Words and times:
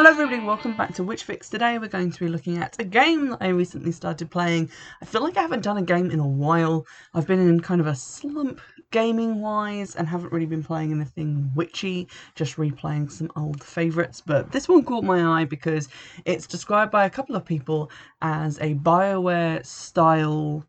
Hello 0.00 0.12
everybody, 0.12 0.40
welcome 0.42 0.74
back 0.74 0.94
to 0.94 1.04
Witch 1.04 1.24
Fix. 1.24 1.50
Today 1.50 1.76
we're 1.76 1.86
going 1.86 2.10
to 2.10 2.20
be 2.20 2.28
looking 2.28 2.56
at 2.56 2.74
a 2.80 2.84
game 2.84 3.28
that 3.28 3.42
I 3.42 3.48
recently 3.48 3.92
started 3.92 4.30
playing. 4.30 4.70
I 5.02 5.04
feel 5.04 5.22
like 5.22 5.36
I 5.36 5.42
haven't 5.42 5.62
done 5.62 5.76
a 5.76 5.82
game 5.82 6.10
in 6.10 6.18
a 6.20 6.26
while. 6.26 6.86
I've 7.12 7.26
been 7.26 7.38
in 7.38 7.60
kind 7.60 7.82
of 7.82 7.86
a 7.86 7.94
slump 7.94 8.62
gaming 8.92 9.42
wise 9.42 9.96
and 9.96 10.08
haven't 10.08 10.32
really 10.32 10.46
been 10.46 10.64
playing 10.64 10.90
anything 10.90 11.50
witchy, 11.54 12.08
just 12.34 12.56
replaying 12.56 13.12
some 13.12 13.30
old 13.36 13.62
favourites. 13.62 14.22
But 14.22 14.50
this 14.52 14.70
one 14.70 14.84
caught 14.84 15.04
my 15.04 15.42
eye 15.42 15.44
because 15.44 15.90
it's 16.24 16.46
described 16.46 16.90
by 16.90 17.04
a 17.04 17.10
couple 17.10 17.36
of 17.36 17.44
people 17.44 17.90
as 18.22 18.58
a 18.60 18.76
Bioware 18.76 19.66
style 19.66 20.64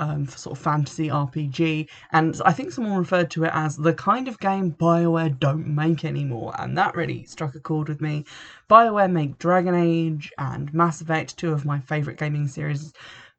um, 0.00 0.26
for 0.26 0.38
sort 0.38 0.58
of 0.58 0.64
fantasy 0.64 1.08
RPG, 1.08 1.88
and 2.10 2.40
I 2.44 2.52
think 2.52 2.72
someone 2.72 2.98
referred 2.98 3.30
to 3.32 3.44
it 3.44 3.52
as 3.54 3.76
the 3.76 3.94
kind 3.94 4.26
of 4.26 4.40
game 4.40 4.72
Bioware 4.72 5.38
don't 5.38 5.68
make 5.68 6.04
anymore, 6.04 6.52
and 6.58 6.76
that 6.76 6.96
really 6.96 7.24
struck 7.24 7.54
a 7.54 7.60
chord 7.60 7.88
with 7.88 8.00
me. 8.00 8.24
Bioware 8.68 9.12
make 9.12 9.38
Dragon 9.38 9.74
Age 9.74 10.32
and 10.38 10.72
Mass 10.74 11.00
Effect, 11.00 11.36
two 11.36 11.52
of 11.52 11.64
my 11.64 11.78
favourite 11.78 12.18
gaming 12.18 12.48
series, 12.48 12.92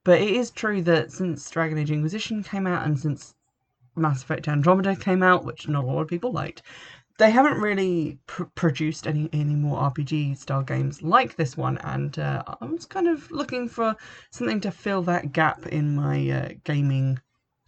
but 0.05 0.21
it 0.21 0.29
is 0.29 0.51
true 0.51 0.81
that 0.83 1.11
since 1.11 1.49
Dragon 1.49 1.77
Age 1.77 1.91
Inquisition 1.91 2.43
came 2.43 2.67
out 2.67 2.85
and 2.85 2.97
since 2.97 3.35
Mass 3.95 4.23
Effect 4.23 4.47
Andromeda 4.47 4.95
came 4.95 5.21
out, 5.21 5.43
which 5.43 5.67
not 5.67 5.83
a 5.83 5.87
lot 5.87 6.01
of 6.01 6.07
people 6.07 6.31
liked, 6.31 6.61
they 7.21 7.29
haven't 7.29 7.61
really 7.61 8.17
pr- 8.25 8.45
produced 8.55 9.05
any 9.05 9.29
any 9.31 9.53
more 9.53 9.79
RPG 9.91 10.35
style 10.37 10.63
games 10.63 11.03
like 11.03 11.35
this 11.35 11.55
one, 11.55 11.77
and 11.83 12.17
uh, 12.17 12.41
I 12.59 12.65
was 12.65 12.85
kind 12.87 13.07
of 13.07 13.29
looking 13.29 13.69
for 13.69 13.95
something 14.31 14.59
to 14.61 14.71
fill 14.71 15.03
that 15.03 15.31
gap 15.31 15.67
in 15.67 15.95
my 15.95 16.17
uh, 16.31 16.49
gaming 16.63 17.19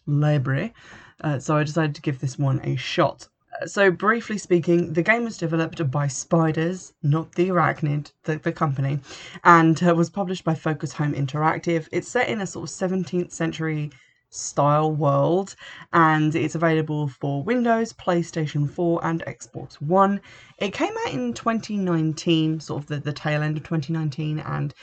library. 0.08 0.74
Uh, 1.22 1.38
so 1.38 1.56
I 1.56 1.64
decided 1.64 1.94
to 1.94 2.02
give 2.02 2.20
this 2.20 2.40
one 2.40 2.62
a 2.64 2.76
shot. 2.76 3.28
Uh, 3.62 3.68
so, 3.68 3.92
briefly 3.92 4.40
speaking, 4.40 4.92
the 4.92 5.04
game 5.04 5.24
was 5.24 5.38
developed 5.38 5.92
by 5.92 6.08
Spiders, 6.08 6.92
not 7.04 7.34
the 7.34 7.50
Arachnid, 7.50 8.12
the, 8.24 8.38
the 8.38 8.52
company, 8.52 9.02
and 9.44 9.84
uh, 9.84 9.94
was 9.94 10.10
published 10.10 10.44
by 10.44 10.56
Focus 10.56 10.94
Home 10.94 11.14
Interactive. 11.14 11.88
It's 11.92 12.08
set 12.08 12.28
in 12.28 12.42
a 12.42 12.48
sort 12.48 12.68
of 12.68 12.76
17th 12.76 13.32
century 13.32 13.92
style 14.34 14.92
world 14.92 15.56
and 15.94 16.36
it's 16.36 16.56
available 16.56 17.08
for 17.08 17.44
Windows, 17.44 17.94
PlayStation 17.94 18.70
4 18.70 19.06
and 19.06 19.24
Xbox 19.26 19.76
One. 19.76 20.20
It 20.58 20.74
came 20.74 20.94
out 21.06 21.14
in 21.14 21.34
2019, 21.34 22.60
sort 22.60 22.84
of 22.84 22.88
the, 22.88 22.98
the 22.98 23.14
tail 23.14 23.44
end 23.44 23.58
of 23.58 23.64
2019 23.64 24.40
and 24.40 24.74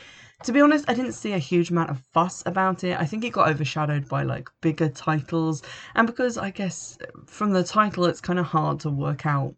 to 0.44 0.52
be 0.52 0.60
honest, 0.62 0.86
I 0.88 0.94
didn't 0.94 1.12
see 1.12 1.32
a 1.32 1.38
huge 1.38 1.70
amount 1.70 1.90
of 1.90 2.00
fuss 2.14 2.42
about 2.46 2.82
it. 2.82 2.98
I 2.98 3.04
think 3.04 3.24
it 3.24 3.30
got 3.30 3.50
overshadowed 3.50 4.08
by 4.08 4.22
like 4.22 4.48
bigger 4.62 4.88
titles 4.88 5.62
and 5.94 6.06
because 6.06 6.38
I 6.38 6.50
guess 6.50 6.96
from 7.26 7.52
the 7.52 7.64
title 7.64 8.06
it's 8.06 8.22
kind 8.22 8.38
of 8.38 8.46
hard 8.46 8.80
to 8.80 8.90
work 8.90 9.26
out 9.26 9.54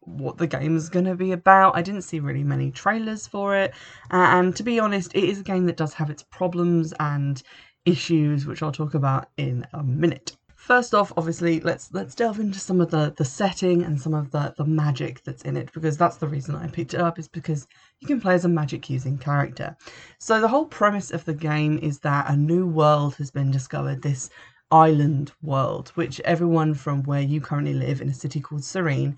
what 0.00 0.38
the 0.38 0.46
game 0.46 0.76
is 0.76 0.88
going 0.88 1.04
to 1.04 1.14
be 1.14 1.32
about. 1.32 1.76
I 1.76 1.82
didn't 1.82 2.02
see 2.02 2.20
really 2.20 2.44
many 2.44 2.70
trailers 2.70 3.26
for 3.26 3.54
it, 3.54 3.74
and 4.10 4.56
to 4.56 4.62
be 4.62 4.80
honest, 4.80 5.14
it 5.14 5.24
is 5.24 5.40
a 5.40 5.44
game 5.44 5.66
that 5.66 5.76
does 5.76 5.94
have 5.94 6.08
its 6.08 6.22
problems 6.22 6.94
and 6.98 7.42
issues, 7.84 8.46
which 8.46 8.62
I'll 8.62 8.72
talk 8.72 8.94
about 8.94 9.28
in 9.36 9.66
a 9.72 9.82
minute. 9.82 10.36
First 10.54 10.94
off, 10.94 11.12
obviously, 11.16 11.60
let's 11.60 11.88
let's 11.92 12.14
delve 12.14 12.40
into 12.40 12.58
some 12.58 12.80
of 12.80 12.90
the, 12.90 13.14
the 13.16 13.24
setting 13.24 13.84
and 13.84 13.98
some 13.98 14.12
of 14.12 14.30
the, 14.32 14.52
the 14.58 14.64
magic 14.64 15.22
that's 15.24 15.42
in 15.42 15.56
it, 15.56 15.72
because 15.72 15.96
that's 15.96 16.18
the 16.18 16.28
reason 16.28 16.54
I 16.54 16.66
picked 16.66 16.92
it 16.92 17.00
up, 17.00 17.18
is 17.18 17.28
because 17.28 17.66
you 18.00 18.06
can 18.06 18.20
play 18.20 18.34
as 18.34 18.44
a 18.44 18.48
magic 18.48 18.90
using 18.90 19.16
character. 19.16 19.76
So 20.18 20.40
the 20.40 20.48
whole 20.48 20.66
premise 20.66 21.10
of 21.10 21.24
the 21.24 21.32
game 21.32 21.78
is 21.78 22.00
that 22.00 22.28
a 22.28 22.36
new 22.36 22.66
world 22.66 23.14
has 23.14 23.30
been 23.30 23.50
discovered, 23.50 24.02
this 24.02 24.28
island 24.70 25.32
world, 25.40 25.88
which 25.94 26.20
everyone 26.26 26.74
from 26.74 27.02
where 27.04 27.22
you 27.22 27.40
currently 27.40 27.72
live 27.72 28.02
in 28.02 28.10
a 28.10 28.14
city 28.14 28.40
called 28.40 28.62
Serene 28.62 29.16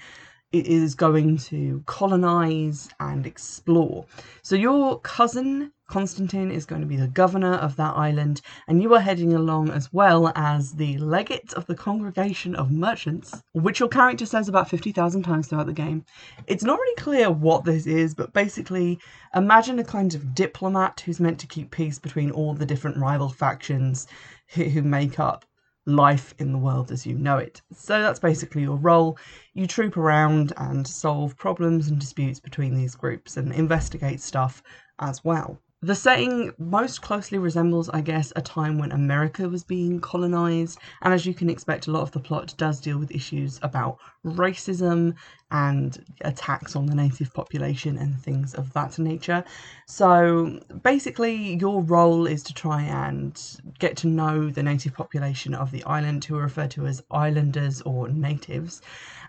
is 0.52 0.94
going 0.94 1.36
to 1.36 1.82
colonize 1.86 2.88
and 2.98 3.26
explore. 3.26 4.06
So 4.42 4.56
your 4.56 5.00
cousin 5.00 5.72
Constantine 5.90 6.52
is 6.52 6.66
going 6.66 6.82
to 6.82 6.86
be 6.86 6.94
the 6.94 7.08
governor 7.08 7.54
of 7.54 7.74
that 7.74 7.96
island, 7.96 8.40
and 8.68 8.80
you 8.80 8.94
are 8.94 9.00
heading 9.00 9.34
along 9.34 9.70
as 9.70 9.92
well 9.92 10.30
as 10.36 10.70
the 10.72 10.96
legate 10.98 11.52
of 11.54 11.66
the 11.66 11.74
Congregation 11.74 12.54
of 12.54 12.70
Merchants, 12.70 13.42
which 13.54 13.80
your 13.80 13.88
character 13.88 14.24
says 14.24 14.48
about 14.48 14.70
50,000 14.70 15.24
times 15.24 15.48
throughout 15.48 15.66
the 15.66 15.72
game. 15.72 16.04
It's 16.46 16.62
not 16.62 16.78
really 16.78 16.94
clear 16.94 17.28
what 17.28 17.64
this 17.64 17.88
is, 17.88 18.14
but 18.14 18.32
basically, 18.32 19.00
imagine 19.34 19.80
a 19.80 19.84
kind 19.84 20.14
of 20.14 20.32
diplomat 20.32 21.00
who's 21.00 21.18
meant 21.18 21.40
to 21.40 21.48
keep 21.48 21.72
peace 21.72 21.98
between 21.98 22.30
all 22.30 22.54
the 22.54 22.66
different 22.66 22.96
rival 22.96 23.28
factions 23.28 24.06
who 24.54 24.82
make 24.82 25.18
up 25.18 25.44
life 25.86 26.34
in 26.38 26.52
the 26.52 26.58
world 26.58 26.90
as 26.90 27.06
you 27.06 27.16
know 27.16 27.38
it. 27.38 27.62
So 27.72 28.00
that's 28.00 28.20
basically 28.20 28.62
your 28.62 28.76
role. 28.76 29.18
You 29.54 29.66
troop 29.66 29.96
around 29.96 30.52
and 30.56 30.86
solve 30.86 31.36
problems 31.36 31.88
and 31.88 31.98
disputes 31.98 32.40
between 32.40 32.74
these 32.74 32.94
groups 32.94 33.36
and 33.36 33.52
investigate 33.52 34.20
stuff 34.20 34.62
as 34.98 35.24
well. 35.24 35.58
The 35.82 35.94
setting 35.94 36.52
most 36.58 37.00
closely 37.00 37.38
resembles, 37.38 37.88
I 37.88 38.02
guess, 38.02 38.34
a 38.36 38.42
time 38.42 38.76
when 38.76 38.92
America 38.92 39.48
was 39.48 39.64
being 39.64 39.98
colonized, 39.98 40.78
and 41.00 41.14
as 41.14 41.24
you 41.24 41.32
can 41.32 41.48
expect, 41.48 41.86
a 41.86 41.90
lot 41.90 42.02
of 42.02 42.10
the 42.10 42.20
plot 42.20 42.52
does 42.58 42.80
deal 42.80 42.98
with 42.98 43.10
issues 43.10 43.58
about 43.62 43.96
racism 44.22 45.14
and 45.50 46.04
attacks 46.20 46.76
on 46.76 46.84
the 46.84 46.94
native 46.94 47.32
population 47.32 47.96
and 47.96 48.14
things 48.20 48.52
of 48.52 48.70
that 48.74 48.98
nature. 48.98 49.42
So 49.86 50.60
basically, 50.82 51.54
your 51.56 51.80
role 51.80 52.26
is 52.26 52.42
to 52.42 52.52
try 52.52 52.82
and 52.82 53.40
get 53.78 53.96
to 53.98 54.06
know 54.06 54.50
the 54.50 54.62
native 54.62 54.92
population 54.92 55.54
of 55.54 55.70
the 55.70 55.82
island, 55.84 56.26
who 56.26 56.36
are 56.36 56.42
referred 56.42 56.72
to 56.72 56.86
as 56.86 57.02
islanders 57.10 57.80
or 57.82 58.10
natives, 58.10 58.82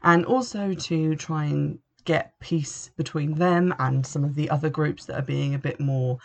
and 0.03 0.25
also 0.25 0.73
to 0.73 1.15
try 1.15 1.45
and 1.45 1.79
get 2.05 2.33
peace 2.39 2.89
between 2.97 3.35
them 3.35 3.73
and 3.79 4.05
some 4.05 4.23
of 4.23 4.35
the 4.35 4.49
other 4.49 4.69
groups 4.69 5.05
that 5.05 5.17
are 5.17 5.23
being 5.23 5.53
a 5.53 5.59
bit 5.59 5.79
more 5.79 6.17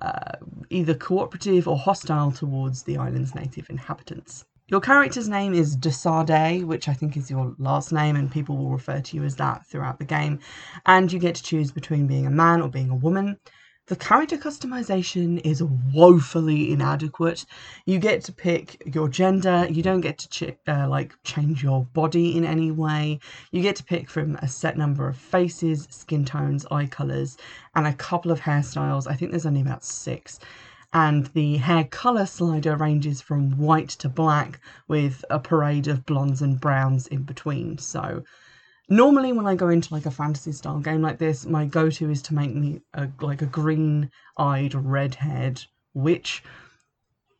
uh, 0.00 0.36
either 0.70 0.94
cooperative 0.94 1.66
or 1.66 1.76
hostile 1.76 2.30
towards 2.30 2.82
the 2.84 2.96
island's 2.96 3.34
native 3.34 3.68
inhabitants. 3.68 4.44
Your 4.68 4.80
character's 4.80 5.28
name 5.28 5.54
is 5.54 5.74
De 5.74 5.88
Sardet, 5.88 6.64
which 6.64 6.88
I 6.88 6.92
think 6.92 7.16
is 7.16 7.30
your 7.30 7.54
last 7.58 7.90
name, 7.90 8.16
and 8.16 8.30
people 8.30 8.56
will 8.56 8.68
refer 8.70 9.00
to 9.00 9.16
you 9.16 9.24
as 9.24 9.36
that 9.36 9.66
throughout 9.66 9.98
the 9.98 10.04
game. 10.04 10.40
And 10.84 11.10
you 11.10 11.18
get 11.18 11.34
to 11.36 11.42
choose 11.42 11.72
between 11.72 12.06
being 12.06 12.26
a 12.26 12.30
man 12.30 12.60
or 12.60 12.68
being 12.68 12.90
a 12.90 12.94
woman. 12.94 13.38
The 13.88 13.96
character 13.96 14.36
customization 14.36 15.40
is 15.46 15.62
woefully 15.62 16.72
inadequate. 16.72 17.46
You 17.86 17.98
get 17.98 18.22
to 18.24 18.32
pick 18.32 18.82
your 18.94 19.08
gender. 19.08 19.66
You 19.70 19.82
don't 19.82 20.02
get 20.02 20.18
to 20.18 20.28
ch- 20.28 20.58
uh, 20.68 20.86
like 20.90 21.14
change 21.24 21.62
your 21.62 21.86
body 21.94 22.36
in 22.36 22.44
any 22.44 22.70
way. 22.70 23.18
You 23.50 23.62
get 23.62 23.76
to 23.76 23.84
pick 23.84 24.10
from 24.10 24.36
a 24.42 24.46
set 24.46 24.76
number 24.76 25.08
of 25.08 25.16
faces, 25.16 25.88
skin 25.88 26.26
tones, 26.26 26.66
eye 26.70 26.84
colors, 26.84 27.38
and 27.74 27.86
a 27.86 27.94
couple 27.94 28.30
of 28.30 28.40
hairstyles. 28.40 29.06
I 29.10 29.14
think 29.14 29.30
there's 29.30 29.46
only 29.46 29.62
about 29.62 29.84
six. 29.84 30.38
And 30.92 31.24
the 31.28 31.56
hair 31.56 31.84
color 31.84 32.26
slider 32.26 32.76
ranges 32.76 33.22
from 33.22 33.56
white 33.56 33.88
to 34.00 34.10
black 34.10 34.60
with 34.86 35.24
a 35.30 35.38
parade 35.38 35.88
of 35.88 36.04
blondes 36.04 36.42
and 36.42 36.60
browns 36.60 37.06
in 37.06 37.22
between. 37.22 37.78
So 37.78 38.22
normally 38.88 39.32
when 39.32 39.46
I 39.46 39.54
go 39.54 39.68
into 39.68 39.92
like 39.92 40.06
a 40.06 40.10
fantasy 40.10 40.52
style 40.52 40.78
game 40.78 41.02
like 41.02 41.18
this, 41.18 41.46
my 41.46 41.64
go-to 41.64 42.10
is 42.10 42.22
to 42.22 42.34
make 42.34 42.54
me 42.54 42.80
a, 42.94 43.08
like 43.20 43.42
a 43.42 43.46
green-eyed, 43.46 44.74
red-haired 44.74 45.62
witch. 45.94 46.42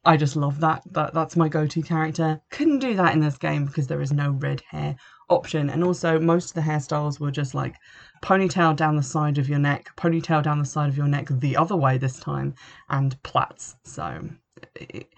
I 0.05 0.17
just 0.17 0.37
love 0.37 0.61
that. 0.61 0.83
That 0.93 1.13
that's 1.13 1.37
my 1.37 1.49
go-to 1.49 1.83
character. 1.83 2.41
Couldn't 2.51 2.79
do 2.79 2.95
that 2.95 3.13
in 3.15 3.21
this 3.21 3.37
game 3.37 3.67
because 3.67 3.87
there 3.87 4.01
is 4.01 4.13
no 4.13 4.31
red 4.31 4.63
hair 4.71 4.97
option, 5.29 5.69
and 5.69 5.85
also 5.85 6.19
most 6.19 6.51
of 6.51 6.55
the 6.55 6.71
hairstyles 6.71 7.21
were 7.21 7.31
just 7.31 7.55
like 7.55 7.75
ponytail 8.23 8.77
down 8.77 8.97
the 8.97 9.03
side 9.03 9.39
of 9.39 9.49
your 9.49 9.59
neck, 9.59 9.91
ponytail 9.97 10.43
down 10.43 10.59
the 10.59 10.65
side 10.65 10.89
of 10.89 10.97
your 10.97 11.09
neck 11.09 11.29
the 11.31 11.57
other 11.57 11.77
way 11.77 11.99
this 11.99 12.19
time, 12.21 12.55
and 12.89 13.23
plaits. 13.23 13.77
So. 13.85 14.29
It, 14.75 15.13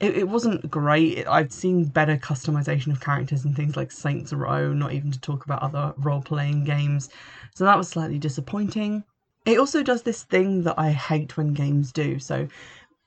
it, 0.00 0.16
it 0.16 0.28
wasn't 0.28 0.68
great. 0.70 1.26
I've 1.26 1.52
seen 1.52 1.84
better 1.84 2.16
customization 2.16 2.90
of 2.90 3.00
characters 3.00 3.44
and 3.44 3.54
things 3.54 3.76
like 3.76 3.92
Saints 3.92 4.32
Row, 4.32 4.72
not 4.72 4.92
even 4.92 5.12
to 5.12 5.20
talk 5.20 5.44
about 5.44 5.62
other 5.62 5.94
role 5.98 6.22
playing 6.22 6.64
games. 6.64 7.10
So 7.54 7.64
that 7.64 7.76
was 7.76 7.88
slightly 7.88 8.18
disappointing. 8.18 9.04
It 9.46 9.58
also 9.58 9.82
does 9.82 10.02
this 10.02 10.24
thing 10.24 10.64
that 10.64 10.78
I 10.78 10.90
hate 10.90 11.36
when 11.36 11.54
games 11.54 11.92
do. 11.92 12.18
So 12.18 12.48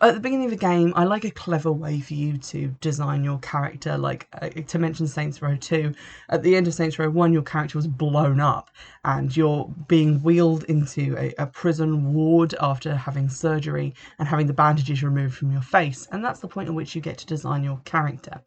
at 0.10 0.16
the 0.16 0.20
beginning 0.20 0.46
of 0.46 0.52
the 0.52 0.58
game, 0.58 0.92
I 0.96 1.04
like 1.04 1.24
a 1.24 1.32
clever 1.32 1.72
way 1.72 2.00
for 2.00 2.14
you 2.14 2.38
to 2.38 2.70
design 2.82 3.24
your 3.24 3.40
character. 3.40 3.98
Like 3.98 4.28
uh, 4.42 4.50
to 4.50 4.80
mention 4.80 5.08
Saints 5.08 5.42
Row 5.42 5.56
2, 5.56 5.94
at 6.30 6.44
the 6.44 6.56
end 6.56 6.68
of 6.68 6.74
Saints 6.74 6.98
Row 7.00 7.10
1, 7.10 7.32
your 7.32 7.42
character 7.44 7.78
was 7.78 7.88
blown 7.88 8.40
up 8.40 8.70
and 9.06 9.36
you're 9.36 9.72
being 9.88 10.22
wheeled 10.24 10.64
into 10.66 11.16
a, 11.18 11.34
a 11.38 11.46
prison 11.46 12.14
ward 12.14 12.56
after 12.60 12.96
having 12.96 13.30
surgery 13.30 13.94
and 14.20 14.28
having 14.28 14.48
the 14.48 14.54
bandages 14.54 15.04
removed 15.04 15.36
from 15.36 15.52
your 15.52 15.62
face. 15.62 16.08
And 16.12 16.24
that's 16.24 16.40
the 16.40 16.48
point 16.48 16.70
at 16.70 16.76
which 16.76 16.96
you 16.96 17.02
get 17.02 17.18
to 17.20 17.26
design 17.26 17.64
your 17.64 17.80
character. 17.86 18.42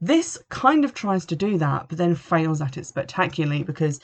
This 0.00 0.36
kind 0.50 0.84
of 0.84 0.92
tries 0.92 1.24
to 1.26 1.36
do 1.36 1.56
that, 1.58 1.88
but 1.88 1.96
then 1.96 2.14
fails 2.14 2.60
at 2.60 2.76
it 2.76 2.86
spectacularly 2.86 3.62
because 3.62 4.00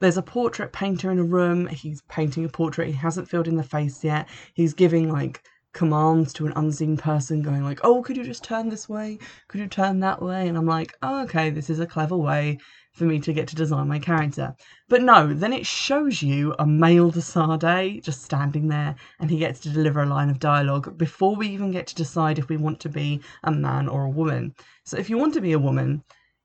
there's 0.00 0.18
a 0.18 0.22
portrait 0.22 0.72
painter 0.72 1.10
in 1.10 1.18
a 1.18 1.24
room. 1.24 1.66
He's 1.68 2.02
painting 2.02 2.44
a 2.44 2.48
portrait. 2.48 2.88
He 2.88 2.94
hasn't 2.94 3.28
filled 3.28 3.48
in 3.48 3.56
the 3.56 3.62
face 3.62 4.02
yet. 4.02 4.28
He's 4.54 4.74
giving 4.74 5.10
like 5.10 5.42
commands 5.72 6.32
to 6.32 6.46
an 6.46 6.52
unseen 6.56 6.96
person 6.96 7.42
going 7.42 7.62
like 7.62 7.80
oh 7.84 8.02
could 8.02 8.16
you 8.16 8.24
just 8.24 8.42
turn 8.42 8.68
this 8.68 8.88
way? 8.88 9.18
Could 9.48 9.60
you 9.60 9.68
turn 9.68 10.00
that 10.00 10.20
way? 10.20 10.48
And 10.48 10.58
i'm 10.58 10.66
like 10.66 10.96
oh, 11.02 11.22
okay 11.22 11.50
this 11.50 11.70
is 11.70 11.80
a 11.80 11.86
clever 11.86 12.16
way 12.16 12.58
for 12.92 13.04
me 13.04 13.20
to 13.20 13.32
get 13.32 13.46
to 13.48 13.54
design 13.54 13.86
my 13.88 13.98
character. 13.98 14.54
But 14.88 15.02
no 15.02 15.32
then 15.32 15.52
it 15.52 15.66
shows 15.66 16.22
you 16.22 16.54
a 16.58 16.66
male 16.66 17.10
de 17.10 17.20
Sardet 17.20 18.02
just 18.02 18.22
standing 18.22 18.68
there 18.68 18.96
and 19.20 19.30
he 19.30 19.38
gets 19.38 19.60
to 19.60 19.70
deliver 19.70 20.02
a 20.02 20.06
line 20.06 20.30
of 20.30 20.40
dialogue 20.40 20.98
before 20.98 21.36
we 21.36 21.48
even 21.48 21.70
get 21.70 21.86
to 21.88 21.94
decide 21.94 22.38
if 22.38 22.48
we 22.48 22.56
want 22.56 22.80
to 22.80 22.88
be 22.88 23.20
a 23.44 23.52
man 23.52 23.88
or 23.88 24.04
a 24.04 24.10
woman. 24.10 24.54
So 24.84 24.96
if 24.96 25.08
you 25.08 25.18
want 25.18 25.34
to 25.34 25.40
be 25.40 25.52
a 25.52 25.58
woman 25.58 26.02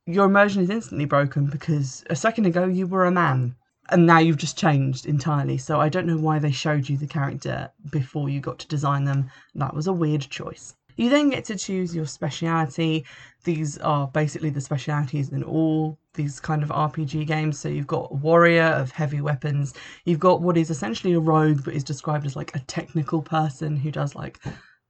your 0.08 0.26
immersion 0.26 0.62
is 0.62 0.70
instantly 0.70 1.06
broken 1.06 1.48
because 1.48 2.04
a 2.12 2.16
second 2.16 2.46
ago 2.46 2.66
you 2.66 2.86
were 2.86 3.06
a 3.06 3.12
man 3.12 3.56
and 3.90 4.06
now 4.06 4.20
you've 4.20 4.38
just 4.38 4.58
changed 4.58 5.06
entirely. 5.06 5.58
So 5.58 5.80
I 5.80 5.90
don't 5.90 6.08
know 6.08 6.18
why 6.18 6.40
they 6.40 6.52
showed 6.52 6.90
you 6.90 6.98
the 6.98 7.08
character 7.08 7.70
before 7.92 8.30
you 8.30 8.40
got 8.40 8.60
to 8.60 8.68
design 8.68 9.04
them. 9.06 9.30
That 9.54 9.74
was 9.74 9.88
a 9.88 9.94
weird 9.94 10.22
choice. 10.22 10.76
You 10.98 11.10
then 11.10 11.30
get 11.30 11.44
to 11.46 11.58
choose 11.58 11.94
your 11.94 12.08
speciality. 12.08 13.06
These 13.44 13.78
are 13.80 14.08
basically 14.08 14.50
the 14.50 14.62
specialities 14.62 15.30
in 15.30 15.44
all 15.44 15.98
these 16.14 16.40
kind 16.40 16.64
of 16.64 16.70
RPG 16.70 17.28
games. 17.28 17.60
So 17.60 17.68
you've 17.68 17.86
got 17.86 18.12
a 18.12 18.16
warrior 18.16 18.64
of 18.64 18.92
heavy 18.92 19.20
weapons. 19.20 19.74
You've 20.06 20.20
got 20.20 20.42
what 20.42 20.58
is 20.58 20.70
essentially 20.70 21.14
a 21.14 21.20
rogue, 21.20 21.66
but 21.66 21.74
is 21.74 21.84
described 21.84 22.26
as 22.26 22.36
like 22.36 22.56
a 22.56 22.60
technical 22.60 23.22
person 23.22 23.76
who 23.76 23.92
does 23.92 24.16
like 24.16 24.40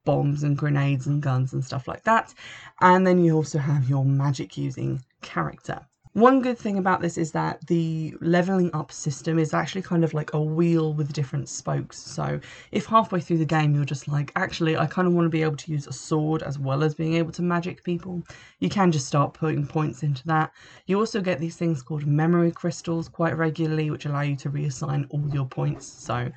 bombs 0.04 0.44
and 0.44 0.56
grenades 0.56 1.08
and 1.08 1.20
guns 1.20 1.52
and 1.52 1.64
stuff 1.64 1.88
like 1.88 2.04
that. 2.04 2.32
And 2.80 3.04
then 3.04 3.22
you 3.22 3.34
also 3.34 3.58
have 3.58 3.88
your 3.88 4.04
magic 4.04 4.56
using 4.56 5.04
character. 5.22 5.84
One 6.16 6.40
good 6.40 6.56
thing 6.56 6.78
about 6.78 7.02
this 7.02 7.18
is 7.18 7.32
that 7.32 7.66
the 7.66 8.14
leveling 8.22 8.70
up 8.72 8.90
system 8.90 9.38
is 9.38 9.52
actually 9.52 9.82
kind 9.82 10.02
of 10.02 10.14
like 10.14 10.32
a 10.32 10.40
wheel 10.40 10.94
with 10.94 11.12
different 11.12 11.46
spokes. 11.46 11.98
So 11.98 12.40
if 12.72 12.86
halfway 12.86 13.20
through 13.20 13.36
the 13.36 13.44
game 13.44 13.74
you're 13.74 13.84
just 13.84 14.08
like, 14.08 14.32
actually, 14.34 14.78
I 14.78 14.86
kind 14.86 15.06
of 15.06 15.12
want 15.12 15.26
to 15.26 15.28
be 15.30 15.42
able 15.42 15.56
to 15.56 15.70
use 15.70 15.86
a 15.86 15.92
sword 15.92 16.42
as 16.42 16.58
well 16.58 16.82
as 16.82 16.94
being 16.94 17.12
able 17.16 17.32
to 17.32 17.42
magic 17.42 17.84
people, 17.84 18.22
you 18.60 18.70
can 18.70 18.90
just 18.90 19.06
start 19.06 19.34
putting 19.34 19.66
points 19.66 20.02
into 20.02 20.26
that. 20.26 20.52
You 20.86 20.98
also 20.98 21.20
get 21.20 21.38
these 21.38 21.56
things 21.56 21.82
called 21.82 22.06
memory 22.06 22.50
crystals 22.50 23.10
quite 23.10 23.36
regularly, 23.36 23.90
which 23.90 24.06
allow 24.06 24.22
you 24.22 24.36
to 24.36 24.48
reassign 24.48 25.04
all 25.10 25.28
your 25.34 25.44
points. 25.44 25.86
So 25.86 26.30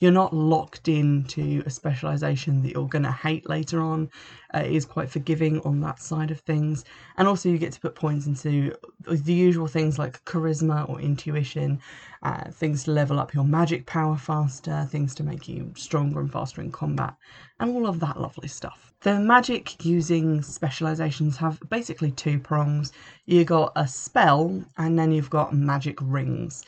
you're 0.00 0.12
not 0.12 0.32
locked 0.32 0.88
into 0.88 1.62
a 1.66 1.70
specialization 1.70 2.62
that 2.62 2.72
you're 2.72 2.86
going 2.88 3.04
to 3.04 3.12
hate 3.12 3.48
later 3.48 3.80
on. 3.80 4.10
Uh, 4.54 4.60
it 4.60 4.72
is 4.72 4.84
quite 4.84 5.10
forgiving 5.10 5.60
on 5.60 5.80
that 5.80 6.00
side 6.00 6.30
of 6.30 6.40
things. 6.40 6.84
And 7.16 7.26
also, 7.26 7.48
you 7.48 7.58
get 7.58 7.72
to 7.72 7.80
put 7.80 7.94
points 7.94 8.26
into 8.26 8.74
the 9.06 9.32
usual 9.32 9.66
things 9.66 9.98
like 9.98 10.24
charisma 10.24 10.88
or 10.88 11.00
intuition, 11.00 11.80
uh, 12.22 12.50
things 12.50 12.84
to 12.84 12.92
level 12.92 13.18
up 13.18 13.34
your 13.34 13.44
magic 13.44 13.86
power 13.86 14.16
faster, 14.16 14.86
things 14.90 15.14
to 15.16 15.22
make 15.24 15.48
you 15.48 15.72
stronger 15.76 16.20
and 16.20 16.32
faster 16.32 16.60
in 16.60 16.70
combat, 16.70 17.14
and 17.60 17.70
all 17.70 17.86
of 17.86 18.00
that 18.00 18.20
lovely 18.20 18.48
stuff. 18.48 18.92
The 19.00 19.18
magic 19.20 19.84
using 19.84 20.42
specializations 20.42 21.36
have 21.36 21.60
basically 21.68 22.10
two 22.10 22.40
prongs. 22.40 22.92
You 23.26 23.44
got 23.44 23.72
a 23.76 23.86
spell, 23.86 24.64
and 24.76 24.98
then 24.98 25.12
you've 25.12 25.30
got 25.30 25.54
magic 25.54 25.98
rings. 26.00 26.64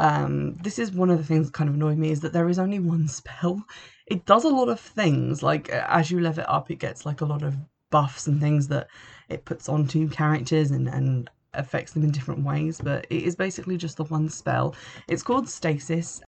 Um, 0.00 0.56
this 0.62 0.78
is 0.78 0.92
one 0.92 1.10
of 1.10 1.18
the 1.18 1.24
things 1.24 1.46
that 1.46 1.54
kind 1.54 1.68
of 1.68 1.76
annoyed 1.76 1.98
me 1.98 2.10
is 2.10 2.20
that 2.20 2.32
there 2.32 2.48
is 2.48 2.58
only 2.58 2.78
one 2.78 3.08
spell. 3.08 3.62
It 4.06 4.26
does 4.26 4.44
a 4.44 4.48
lot 4.48 4.68
of 4.68 4.80
things. 4.80 5.42
Like 5.42 5.68
as 5.68 6.10
you 6.10 6.20
level 6.20 6.42
it 6.42 6.50
up, 6.50 6.70
it 6.70 6.76
gets 6.76 7.06
like 7.06 7.20
a 7.20 7.26
lot 7.26 7.42
of 7.42 7.56
buffs 7.90 8.26
and 8.26 8.40
things 8.40 8.68
that 8.68 8.88
it 9.28 9.44
puts 9.44 9.68
onto 9.68 10.08
characters 10.08 10.70
and, 10.70 10.88
and 10.88 11.30
affects 11.54 11.92
them 11.92 12.02
in 12.02 12.10
different 12.10 12.44
ways. 12.44 12.80
But 12.82 13.06
it 13.10 13.22
is 13.22 13.36
basically 13.36 13.76
just 13.76 13.96
the 13.96 14.04
one 14.04 14.28
spell. 14.28 14.74
It's 15.08 15.22
called 15.22 15.48
Stasis. 15.48 16.20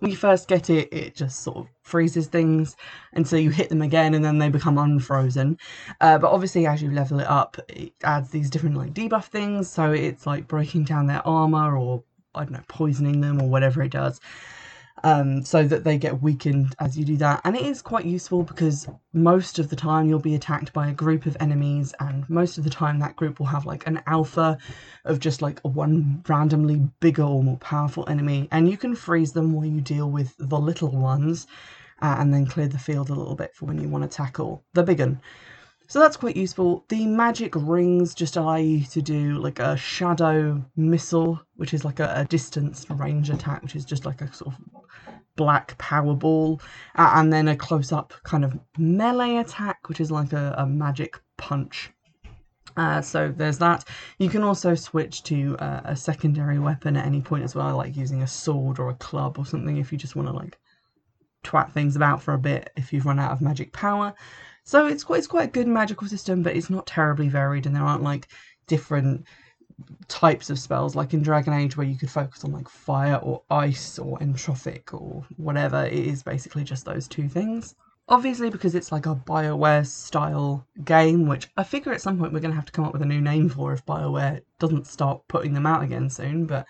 When 0.00 0.10
you 0.10 0.16
first 0.16 0.48
get 0.48 0.68
it, 0.68 0.88
it 0.92 1.14
just 1.14 1.44
sort 1.44 1.58
of 1.58 1.68
freezes 1.82 2.26
things 2.26 2.74
until 3.12 3.38
you 3.38 3.50
hit 3.50 3.68
them 3.68 3.82
again 3.82 4.14
and 4.14 4.24
then 4.24 4.38
they 4.38 4.48
become 4.48 4.76
unfrozen. 4.76 5.58
Uh, 6.00 6.18
but 6.18 6.32
obviously, 6.32 6.66
as 6.66 6.82
you 6.82 6.90
level 6.90 7.20
it 7.20 7.28
up, 7.28 7.56
it 7.68 7.92
adds 8.02 8.30
these 8.30 8.50
different 8.50 8.76
like 8.76 8.94
debuff 8.94 9.26
things. 9.26 9.70
So 9.70 9.92
it's 9.92 10.26
like 10.26 10.48
breaking 10.48 10.84
down 10.84 11.06
their 11.06 11.24
armor 11.24 11.76
or 11.76 12.02
I 12.34 12.44
don't 12.44 12.52
know, 12.52 12.64
poisoning 12.68 13.20
them 13.20 13.40
or 13.40 13.48
whatever 13.48 13.82
it 13.82 13.92
does. 13.92 14.20
Um, 15.04 15.44
so 15.44 15.64
that 15.64 15.82
they 15.82 15.98
get 15.98 16.22
weakened 16.22 16.76
as 16.78 16.96
you 16.96 17.04
do 17.04 17.16
that. 17.16 17.40
And 17.42 17.56
it 17.56 17.62
is 17.62 17.82
quite 17.82 18.04
useful 18.04 18.44
because 18.44 18.86
most 19.12 19.58
of 19.58 19.68
the 19.68 19.74
time 19.74 20.08
you'll 20.08 20.20
be 20.20 20.36
attacked 20.36 20.72
by 20.72 20.88
a 20.88 20.92
group 20.92 21.26
of 21.26 21.36
enemies, 21.40 21.92
and 21.98 22.28
most 22.30 22.56
of 22.56 22.62
the 22.62 22.70
time 22.70 23.00
that 23.00 23.16
group 23.16 23.40
will 23.40 23.46
have 23.46 23.66
like 23.66 23.84
an 23.88 24.00
alpha 24.06 24.58
of 25.04 25.18
just 25.18 25.42
like 25.42 25.58
one 25.62 26.22
randomly 26.28 26.88
bigger 27.00 27.24
or 27.24 27.42
more 27.42 27.56
powerful 27.56 28.08
enemy, 28.08 28.46
and 28.52 28.70
you 28.70 28.76
can 28.76 28.94
freeze 28.94 29.32
them 29.32 29.52
while 29.52 29.66
you 29.66 29.80
deal 29.80 30.08
with 30.08 30.36
the 30.38 30.58
little 30.58 30.90
ones. 30.90 31.48
Uh, 32.00 32.16
and 32.18 32.34
then 32.34 32.44
clear 32.44 32.66
the 32.66 32.78
field 32.78 33.10
a 33.10 33.14
little 33.14 33.36
bit 33.36 33.54
for 33.54 33.66
when 33.66 33.80
you 33.80 33.88
want 33.88 34.02
to 34.02 34.16
tackle 34.16 34.64
the 34.74 34.82
big 34.82 34.98
one. 34.98 35.20
So 35.92 35.98
that's 35.98 36.16
quite 36.16 36.38
useful. 36.38 36.86
The 36.88 37.04
magic 37.04 37.52
rings 37.54 38.14
just 38.14 38.38
allow 38.38 38.56
you 38.56 38.82
to 38.82 39.02
do 39.02 39.36
like 39.36 39.58
a 39.58 39.76
shadow 39.76 40.64
missile, 40.74 41.38
which 41.56 41.74
is 41.74 41.84
like 41.84 42.00
a, 42.00 42.10
a 42.16 42.24
distance 42.24 42.86
range 42.88 43.28
attack, 43.28 43.62
which 43.62 43.76
is 43.76 43.84
just 43.84 44.06
like 44.06 44.22
a 44.22 44.32
sort 44.32 44.54
of 44.54 44.60
black 45.36 45.76
power 45.76 46.14
ball, 46.14 46.62
uh, 46.94 47.12
and 47.16 47.30
then 47.30 47.46
a 47.46 47.54
close 47.54 47.92
up 47.92 48.14
kind 48.22 48.42
of 48.42 48.58
melee 48.78 49.36
attack, 49.36 49.86
which 49.90 50.00
is 50.00 50.10
like 50.10 50.32
a, 50.32 50.54
a 50.56 50.64
magic 50.64 51.20
punch. 51.36 51.90
Uh, 52.74 53.02
so 53.02 53.30
there's 53.36 53.58
that. 53.58 53.84
You 54.16 54.30
can 54.30 54.42
also 54.42 54.74
switch 54.74 55.22
to 55.24 55.58
uh, 55.58 55.82
a 55.84 55.94
secondary 55.94 56.58
weapon 56.58 56.96
at 56.96 57.04
any 57.04 57.20
point 57.20 57.44
as 57.44 57.54
well, 57.54 57.76
like 57.76 57.98
using 57.98 58.22
a 58.22 58.26
sword 58.26 58.78
or 58.78 58.88
a 58.88 58.94
club 58.94 59.38
or 59.38 59.44
something 59.44 59.76
if 59.76 59.92
you 59.92 59.98
just 59.98 60.16
want 60.16 60.26
to 60.26 60.32
like 60.32 60.56
twat 61.44 61.70
things 61.72 61.96
about 61.96 62.22
for 62.22 62.32
a 62.32 62.38
bit 62.38 62.70
if 62.76 62.94
you've 62.94 63.04
run 63.04 63.18
out 63.18 63.32
of 63.32 63.42
magic 63.42 63.74
power. 63.74 64.14
So 64.64 64.86
it's 64.86 65.04
quite 65.04 65.18
it's 65.18 65.26
quite 65.26 65.48
a 65.48 65.52
good 65.52 65.66
magical 65.66 66.06
system, 66.08 66.42
but 66.42 66.56
it's 66.56 66.70
not 66.70 66.86
terribly 66.86 67.28
varied, 67.28 67.66
and 67.66 67.74
there 67.74 67.82
aren't 67.82 68.02
like 68.02 68.28
different 68.66 69.26
types 70.08 70.50
of 70.50 70.58
spells 70.58 70.94
like 70.94 71.14
in 71.14 71.22
Dragon 71.22 71.52
Age 71.52 71.76
where 71.76 71.86
you 71.86 71.96
could 71.96 72.10
focus 72.10 72.44
on 72.44 72.52
like 72.52 72.68
fire 72.68 73.16
or 73.16 73.42
ice 73.50 73.98
or 73.98 74.18
entropic 74.18 74.92
or 74.94 75.24
whatever. 75.36 75.84
It 75.84 76.06
is 76.06 76.22
basically 76.22 76.64
just 76.64 76.84
those 76.84 77.08
two 77.08 77.28
things. 77.28 77.74
Obviously, 78.08 78.50
because 78.50 78.74
it's 78.74 78.92
like 78.92 79.06
a 79.06 79.14
BioWare 79.14 79.86
style 79.86 80.66
game, 80.84 81.26
which 81.26 81.48
I 81.56 81.62
figure 81.62 81.92
at 81.92 82.00
some 82.02 82.18
point 82.18 82.32
we're 82.32 82.40
going 82.40 82.50
to 82.50 82.56
have 82.56 82.66
to 82.66 82.72
come 82.72 82.84
up 82.84 82.92
with 82.92 83.02
a 83.02 83.06
new 83.06 83.20
name 83.20 83.48
for 83.48 83.72
if 83.72 83.86
BioWare 83.86 84.42
doesn't 84.58 84.86
start 84.86 85.22
putting 85.28 85.54
them 85.54 85.66
out 85.66 85.82
again 85.82 86.10
soon, 86.10 86.46
but 86.46 86.66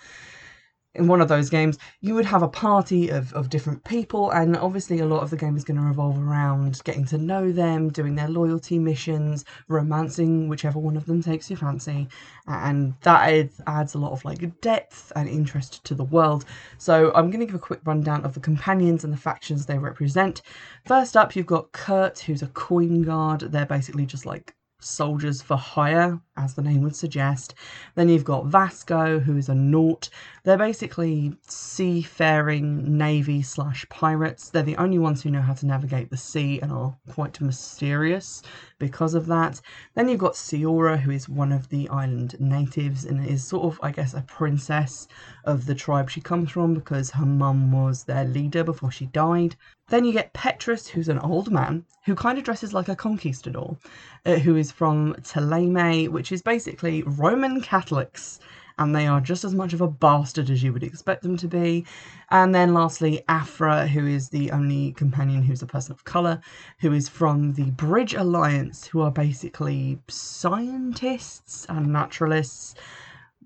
in 0.94 1.06
one 1.06 1.21
of 1.21 1.29
those 1.29 1.49
games, 1.49 1.79
you 2.00 2.15
would 2.15 2.27
have 2.27 2.43
a 2.43 2.49
party 2.49 3.09
of, 3.09 3.33
of 3.33 3.49
different 3.49 3.83
people, 3.85 4.31
and 4.31 4.56
obviously, 4.56 4.99
a 4.99 5.06
lot 5.06 5.23
of 5.23 5.31
the 5.31 5.37
game 5.37 5.56
is 5.56 5.65
going 5.65 5.79
to 5.79 5.83
revolve 5.83 6.19
around 6.19 6.83
getting 6.85 7.05
to 7.06 7.19
know 7.19 7.50
them, 7.50 7.89
doing 7.89 8.15
their 8.15 8.29
loyalty 8.29 8.79
missions, 8.79 9.44
romancing 9.69 10.49
whichever 10.49 10.79
one 10.79 10.97
of 10.97 11.06
them 11.06 11.23
takes 11.23 11.49
your 11.49 11.57
fancy, 11.57 12.09
and 12.47 12.95
that 13.02 13.49
adds 13.66 13.95
a 13.95 13.99
lot 13.99 14.12
of 14.12 14.25
like 14.25 14.61
depth 14.61 15.12
and 15.16 15.28
interest 15.28 15.83
to 15.85 15.95
the 15.95 16.05
world. 16.05 16.45
So, 16.78 17.11
I'm 17.14 17.31
going 17.31 17.40
to 17.40 17.47
give 17.47 17.55
a 17.55 17.59
quick 17.59 17.81
rundown 17.85 18.25
of 18.25 18.35
the 18.35 18.40
companions 18.40 19.05
and 19.05 19.12
the 19.12 19.16
factions 19.16 19.64
they 19.64 19.78
represent. 19.78 20.43
First 20.85 21.16
up, 21.16 21.35
you've 21.35 21.47
got 21.47 21.73
Kurt, 21.73 22.19
who's 22.19 22.43
a 22.43 22.49
coin 22.49 23.02
guard. 23.02 23.40
They're 23.40 23.64
basically 23.64 24.05
just 24.05 24.26
like 24.26 24.55
soldiers 24.85 25.40
for 25.40 25.57
hire, 25.57 26.21
as 26.37 26.55
the 26.55 26.62
name 26.62 26.83
would 26.83 26.97
suggest. 26.97 27.55
Then 27.95 28.09
you've 28.09 28.25
got 28.25 28.47
Vasco, 28.47 29.19
who 29.19 29.37
is 29.37 29.49
a 29.49 29.55
Naut. 29.55 30.09
They're 30.45 30.59
basically 30.59 31.37
seafaring 31.47 32.97
navy 32.97 33.43
slash 33.43 33.87
pirates. 33.89 34.49
They're 34.49 34.62
the 34.62 34.77
only 34.77 34.99
ones 34.99 35.23
who 35.23 35.31
know 35.31 35.43
how 35.43 35.55
to 35.55 35.67
navigate 35.67 36.11
the 36.11 36.17
sea 36.17 36.61
and 36.61 36.73
are 36.73 36.97
quite 37.11 37.41
mysterious 37.41 38.43
because 38.79 39.15
of 39.15 39.27
that. 39.27 39.61
Then 39.95 40.09
you've 40.09 40.19
got 40.19 40.35
Siora, 40.35 40.99
who 40.99 41.11
is 41.11 41.29
one 41.29 41.53
of 41.53 41.69
the 41.69 41.89
island 41.89 42.35
natives 42.41 43.05
and 43.05 43.25
is 43.27 43.45
sort 43.45 43.65
of, 43.65 43.79
I 43.83 43.91
guess, 43.91 44.15
a 44.15 44.23
princess 44.23 45.07
of 45.45 45.67
the 45.67 45.75
tribe 45.75 46.11
she 46.11 46.21
comes 46.21 46.51
from 46.51 46.75
because 46.75 47.11
her 47.11 47.27
mum 47.27 47.73
was 47.73 48.05
their 48.05 48.25
leader 48.25 48.65
before 48.65 48.91
she 48.91 49.07
died. 49.07 49.57
Then 49.89 50.05
you 50.05 50.12
get 50.12 50.33
Petrus, 50.33 50.87
who's 50.87 51.09
an 51.09 51.19
old 51.19 51.51
man 51.51 51.85
who 52.05 52.15
kind 52.15 52.39
of 52.39 52.45
dresses 52.45 52.73
like 52.73 52.89
a 52.89 52.97
conquistador, 52.97 53.77
uh, 54.25 54.37
who 54.37 54.57
is 54.57 54.73
from 54.73 55.15
Thélème, 55.15 56.09
which 56.09 56.22
is 56.31 56.43
basically 56.43 57.02
Roman 57.02 57.61
Catholics 57.61 58.38
and 58.79 58.95
they 58.95 59.07
are 59.07 59.21
just 59.21 59.45
as 59.45 59.55
much 59.55 59.73
of 59.73 59.81
a 59.81 59.88
bastard 59.88 60.50
as 60.50 60.62
you 60.62 60.73
would 60.73 60.83
expect 60.83 61.23
them 61.23 61.37
to 61.37 61.49
be. 61.49 61.85
And 62.31 62.55
then 62.55 62.75
lastly, 62.75 63.23
Aphra, 63.29 63.87
who 63.87 64.07
is 64.07 64.29
the 64.29 64.50
only 64.50 64.93
companion 64.93 65.43
who's 65.43 65.62
a 65.62 65.67
person 65.67 65.93
of 65.93 66.05
colour, 66.05 66.41
who 66.79 66.93
is 66.93 67.09
from 67.09 67.52
the 67.55 67.71
Bridge 67.73 68.14
Alliance, 68.14 68.87
who 68.87 69.00
are 69.00 69.11
basically 69.11 69.99
scientists 70.09 71.67
and 71.69 71.88
naturalists. 71.88 72.75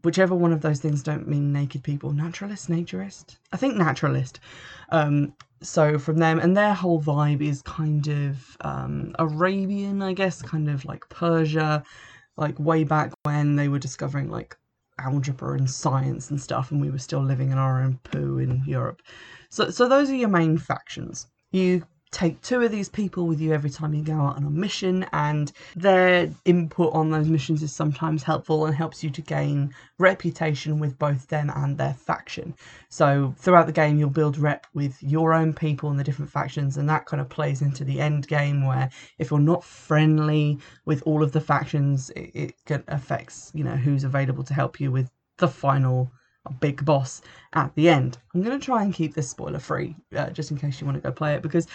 Whichever 0.05 0.35
one 0.35 0.53
of 0.53 0.61
those 0.61 0.81
things 0.81 1.03
don't 1.03 1.27
mean 1.27 1.53
naked 1.53 1.83
people. 1.83 2.13
Naturalist, 2.13 2.69
naturist? 2.69 3.37
I 3.53 3.57
think 3.57 3.77
naturalist. 3.77 4.39
Um, 4.91 5.35
so 5.63 5.99
from 5.99 6.19
them, 6.19 6.39
and 6.39 6.57
their 6.57 6.75
whole 6.75 7.03
vibe 7.03 7.41
is 7.41 7.63
kind 7.63 8.07
of 8.07 8.57
um, 8.61 9.15
Arabian, 9.19 10.03
I 10.03 10.13
guess, 10.13 10.43
kind 10.43 10.69
of 10.69 10.85
like 10.85 11.09
Persia, 11.09 11.83
like 12.37 12.59
way 12.59 12.85
back 12.85 13.13
when 13.25 13.57
they 13.57 13.69
were 13.69 13.79
discovering 13.79 14.31
like 14.31 14.57
algebra 14.99 15.57
and 15.57 15.71
science 15.71 16.31
and 16.31 16.41
stuff, 16.41 16.71
and 16.71 16.81
we 16.81 16.91
were 16.91 16.99
still 16.99 17.23
living 17.23 17.51
in 17.51 17.59
our 17.59 17.83
own 17.83 17.99
poo 18.05 18.39
in 18.39 18.63
Europe. 18.67 19.03
So, 19.51 19.71
so 19.71 19.89
those 19.89 20.11
are 20.11 20.15
your 20.15 20.29
main 20.29 20.59
factions. 20.59 21.27
You 21.53 21.87
take 22.17 22.41
two 22.41 22.63
of 22.63 22.71
these 22.73 22.89
people 22.89 23.27
with 23.27 23.43
you 23.43 23.53
every 23.53 23.69
time 23.69 23.93
you 23.93 24.03
go 24.03 24.15
out 24.15 24.37
on 24.37 24.45
a 24.45 24.51
mission, 24.51 25.05
and 25.13 25.53
their 25.75 26.31
input 26.47 26.91
on 26.95 27.11
those 27.11 27.29
missions 27.29 27.63
is 27.63 27.75
sometimes 27.75 28.23
helpful 28.23 28.65
and 28.65 28.75
helps 28.75 29.05
you 29.05 29.11
to 29.11 29.21
gain 29.21 29.75
reputation 29.99 30.79
with 30.79 30.99
both 30.99 31.29
them 31.29 31.53
and 31.55 31.77
their 31.77 31.93
faction. 31.93 32.55
So 32.89 33.35
throughout 33.37 33.67
the 33.67 33.73
game, 33.73 33.99
you'll 33.99 34.09
build 34.09 34.39
rep 34.39 34.67
with 34.73 34.97
your 35.03 35.35
own 35.35 35.53
people 35.53 35.91
and 35.91 36.01
the 36.01 36.05
different 36.05 36.31
factions, 36.31 36.79
and 36.79 36.89
that 36.89 37.05
kind 37.05 37.21
of 37.21 37.29
plays 37.29 37.61
into 37.61 37.85
the 37.85 38.01
end 38.01 38.27
game 38.29 38.65
where 38.67 38.89
if 39.19 39.31
you're 39.31 39.39
not 39.39 39.63
friendly 39.63 40.59
with 40.87 41.03
all 41.03 41.23
of 41.23 41.33
the 41.33 41.41
factions, 41.41 42.09
it, 42.17 42.55
it 42.67 42.85
affects 42.89 43.53
you 43.55 43.63
know 43.63 43.77
who's 43.77 44.05
available 44.05 44.45
to 44.45 44.55
help 44.55 44.81
you 44.81 44.91
with 44.91 45.11
the 45.37 45.49
final 45.49 46.11
big 46.61 46.85
boss 46.85 47.23
at 47.53 47.75
the 47.75 47.89
end. 47.89 48.19
I'm 48.35 48.43
going 48.43 48.59
to 48.59 48.65
try 48.65 48.83
and 48.83 48.95
keep 48.95 49.15
this 49.15 49.29
spoiler 49.29 49.59
free, 49.59 49.97
uh, 50.17 50.31
just 50.31 50.51
in 50.51 50.57
case 50.57 50.81
you 50.81 50.87
want 50.87 50.97
to 50.97 51.03
go 51.03 51.13
play 51.13 51.35
it, 51.35 51.43
because 51.43 51.67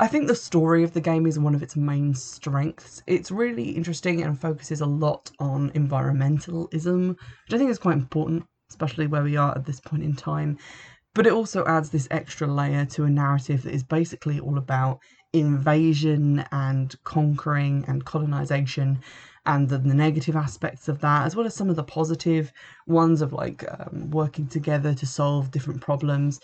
I 0.00 0.08
think 0.08 0.26
the 0.26 0.34
story 0.34 0.82
of 0.82 0.92
the 0.92 1.00
game 1.00 1.24
is 1.24 1.38
one 1.38 1.54
of 1.54 1.62
its 1.62 1.76
main 1.76 2.14
strengths. 2.14 3.00
It's 3.06 3.30
really 3.30 3.70
interesting 3.70 4.22
and 4.24 4.38
focuses 4.38 4.80
a 4.80 4.86
lot 4.86 5.30
on 5.38 5.70
environmentalism, 5.70 7.10
which 7.10 7.52
I 7.52 7.58
think 7.58 7.70
is 7.70 7.78
quite 7.78 7.96
important, 7.96 8.44
especially 8.70 9.06
where 9.06 9.22
we 9.22 9.36
are 9.36 9.54
at 9.56 9.66
this 9.66 9.78
point 9.78 10.02
in 10.02 10.16
time. 10.16 10.58
But 11.14 11.28
it 11.28 11.32
also 11.32 11.64
adds 11.66 11.90
this 11.90 12.08
extra 12.10 12.48
layer 12.48 12.84
to 12.86 13.04
a 13.04 13.10
narrative 13.10 13.62
that 13.62 13.72
is 13.72 13.84
basically 13.84 14.40
all 14.40 14.58
about 14.58 14.98
invasion 15.32 16.44
and 16.50 16.92
conquering 17.04 17.84
and 17.86 18.04
colonization 18.04 18.98
and 19.46 19.68
the, 19.68 19.78
the, 19.78 19.94
negative 19.94 20.36
aspects 20.36 20.88
of 20.88 21.00
that, 21.00 21.26
as 21.26 21.36
well 21.36 21.46
as 21.46 21.54
some 21.54 21.68
of 21.68 21.76
the 21.76 21.84
positive 21.84 22.50
ones 22.86 23.20
of 23.20 23.32
like 23.32 23.64
um, 23.78 24.10
working 24.10 24.48
together 24.48 24.94
to 24.94 25.06
solve 25.06 25.50
different 25.50 25.82
problems, 25.82 26.40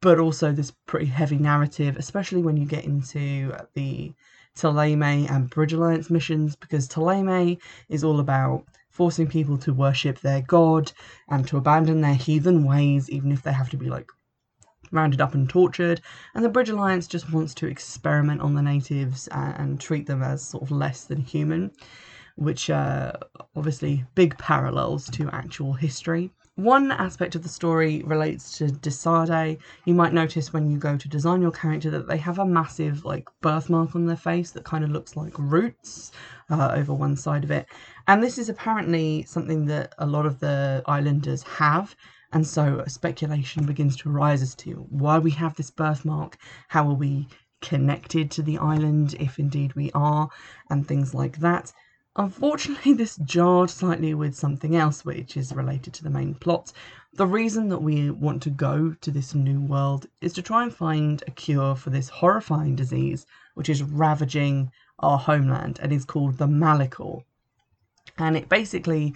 but 0.00 0.18
also 0.18 0.52
this 0.52 0.72
pretty 0.86 1.06
heavy 1.06 1.38
narrative, 1.38 1.96
especially 1.96 2.42
when 2.42 2.56
you 2.56 2.66
get 2.66 2.84
into 2.84 3.54
the 3.74 4.12
Thélème 4.56 5.30
and 5.30 5.50
Bridge 5.50 5.72
Alliance 5.72 6.10
missions, 6.10 6.56
because 6.56 6.88
Thélème 6.88 7.58
is 7.88 8.04
all 8.04 8.20
about 8.20 8.64
forcing 8.90 9.26
people 9.28 9.56
to 9.58 9.72
worship 9.72 10.20
their 10.20 10.42
god 10.42 10.92
and 11.28 11.46
to 11.46 11.56
abandon 11.56 12.00
their 12.00 12.14
heathen 12.14 12.64
ways, 12.64 13.08
even 13.10 13.30
if 13.32 13.42
they 13.42 13.52
have 13.52 13.70
to 13.70 13.76
be 13.76 13.88
like 13.88 14.10
rounded 14.90 15.20
up 15.20 15.34
and 15.34 15.48
tortured, 15.48 16.00
and 16.34 16.44
the 16.44 16.48
Bridge 16.48 16.70
Alliance 16.70 17.06
just 17.06 17.32
wants 17.32 17.54
to 17.54 17.66
experiment 17.66 18.40
on 18.40 18.54
the 18.54 18.62
natives 18.62 19.28
and, 19.28 19.54
and 19.58 19.80
treat 19.80 20.06
them 20.06 20.22
as 20.22 20.42
sort 20.42 20.62
of 20.62 20.70
less 20.70 21.04
than 21.04 21.20
human 21.20 21.70
which 22.38 22.70
are 22.70 23.18
obviously 23.56 24.04
big 24.14 24.38
parallels 24.38 25.10
to 25.10 25.28
actual 25.30 25.72
history. 25.72 26.30
One 26.58 26.90
aspect 26.90 27.36
of 27.36 27.44
the 27.44 27.48
story 27.48 28.02
relates 28.04 28.58
to 28.58 28.66
De 28.66 28.90
Sardet. 28.90 29.58
You 29.84 29.94
might 29.94 30.12
notice 30.12 30.52
when 30.52 30.68
you 30.68 30.76
go 30.76 30.96
to 30.96 31.08
design 31.08 31.40
your 31.40 31.52
character 31.52 31.88
that 31.90 32.08
they 32.08 32.16
have 32.16 32.40
a 32.40 32.44
massive 32.44 33.04
like 33.04 33.28
birthmark 33.40 33.94
on 33.94 34.06
their 34.06 34.16
face 34.16 34.50
that 34.50 34.64
kind 34.64 34.82
of 34.82 34.90
looks 34.90 35.14
like 35.14 35.38
roots 35.38 36.10
uh, 36.50 36.72
over 36.74 36.92
one 36.92 37.14
side 37.14 37.44
of 37.44 37.52
it. 37.52 37.66
And 38.08 38.20
this 38.20 38.38
is 38.38 38.48
apparently 38.48 39.22
something 39.22 39.66
that 39.66 39.94
a 39.98 40.06
lot 40.06 40.26
of 40.26 40.40
the 40.40 40.82
islanders 40.86 41.44
have. 41.44 41.94
And 42.32 42.44
so 42.44 42.82
speculation 42.88 43.64
begins 43.64 43.96
to 43.98 44.10
arise 44.10 44.42
as 44.42 44.56
to 44.56 44.84
why 44.90 45.20
we 45.20 45.30
have 45.30 45.54
this 45.54 45.70
birthmark, 45.70 46.38
how 46.66 46.88
are 46.88 46.94
we 46.94 47.28
connected 47.60 48.32
to 48.32 48.42
the 48.42 48.58
island, 48.58 49.14
if 49.20 49.38
indeed 49.38 49.74
we 49.74 49.92
are, 49.92 50.28
and 50.70 50.88
things 50.88 51.14
like 51.14 51.38
that. 51.38 51.72
Unfortunately, 52.18 52.92
this 52.94 53.16
jarred 53.18 53.70
slightly 53.70 54.12
with 54.12 54.34
something 54.34 54.74
else 54.74 55.04
which 55.04 55.36
is 55.36 55.54
related 55.54 55.94
to 55.94 56.02
the 56.02 56.10
main 56.10 56.34
plot. 56.34 56.72
The 57.12 57.28
reason 57.28 57.68
that 57.68 57.80
we 57.80 58.10
want 58.10 58.42
to 58.42 58.50
go 58.50 58.96
to 59.00 59.10
this 59.12 59.36
new 59.36 59.60
world 59.60 60.06
is 60.20 60.32
to 60.32 60.42
try 60.42 60.64
and 60.64 60.74
find 60.74 61.22
a 61.28 61.30
cure 61.30 61.76
for 61.76 61.90
this 61.90 62.08
horrifying 62.08 62.74
disease 62.74 63.24
which 63.54 63.68
is 63.68 63.84
ravaging 63.84 64.72
our 64.98 65.16
homeland 65.16 65.78
and 65.80 65.92
is 65.92 66.04
called 66.04 66.38
the 66.38 66.48
Malichor. 66.48 67.22
And 68.18 68.36
it 68.36 68.48
basically 68.48 69.14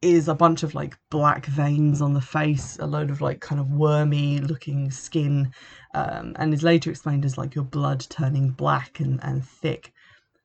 is 0.00 0.26
a 0.26 0.34
bunch 0.34 0.62
of 0.62 0.74
like 0.74 0.96
black 1.10 1.44
veins 1.44 2.00
on 2.00 2.14
the 2.14 2.22
face, 2.22 2.78
a 2.78 2.86
load 2.86 3.10
of 3.10 3.20
like 3.20 3.40
kind 3.42 3.60
of 3.60 3.70
wormy 3.70 4.38
looking 4.38 4.90
skin, 4.90 5.52
um, 5.92 6.34
and 6.36 6.54
is 6.54 6.62
later 6.62 6.88
explained 6.88 7.26
as 7.26 7.36
like 7.36 7.54
your 7.54 7.64
blood 7.64 8.06
turning 8.08 8.48
black 8.48 8.98
and, 9.00 9.22
and 9.22 9.44
thick. 9.44 9.92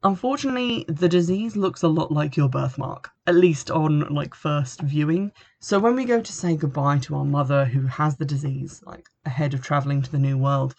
Unfortunately, 0.02 0.86
the 0.88 1.10
disease 1.10 1.58
looks 1.58 1.84
a 1.84 1.88
lot 1.90 2.10
like 2.10 2.38
your 2.38 2.48
birthmark, 2.48 3.12
at 3.28 3.36
least 3.36 3.70
on 3.70 4.00
like 4.14 4.34
first 4.34 4.80
viewing. 4.80 5.30
So 5.60 5.78
when 5.78 5.98
we 5.98 6.06
go 6.06 6.22
to 6.22 6.32
say 6.32 6.56
goodbye 6.56 7.00
to 7.00 7.16
our 7.16 7.26
mother 7.26 7.66
who 7.66 7.86
has 7.86 8.16
the 8.16 8.24
disease, 8.24 8.82
like 8.86 9.10
ahead 9.26 9.54
of 9.54 9.62
traveling 9.62 10.02
to 10.02 10.10
the 10.10 10.18
new 10.18 10.38
world, 10.38 10.74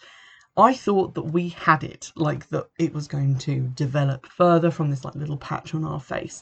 I 0.57 0.73
thought 0.73 1.13
that 1.13 1.21
we 1.21 1.49
had 1.49 1.83
it, 1.83 2.11
like 2.15 2.49
that 2.49 2.65
it 2.79 2.95
was 2.95 3.07
going 3.07 3.37
to 3.39 3.67
develop 3.75 4.25
further 4.25 4.71
from 4.71 4.89
this 4.89 5.05
like 5.05 5.13
little 5.13 5.37
patch 5.37 5.75
on 5.75 5.85
our 5.85 5.99
face, 5.99 6.41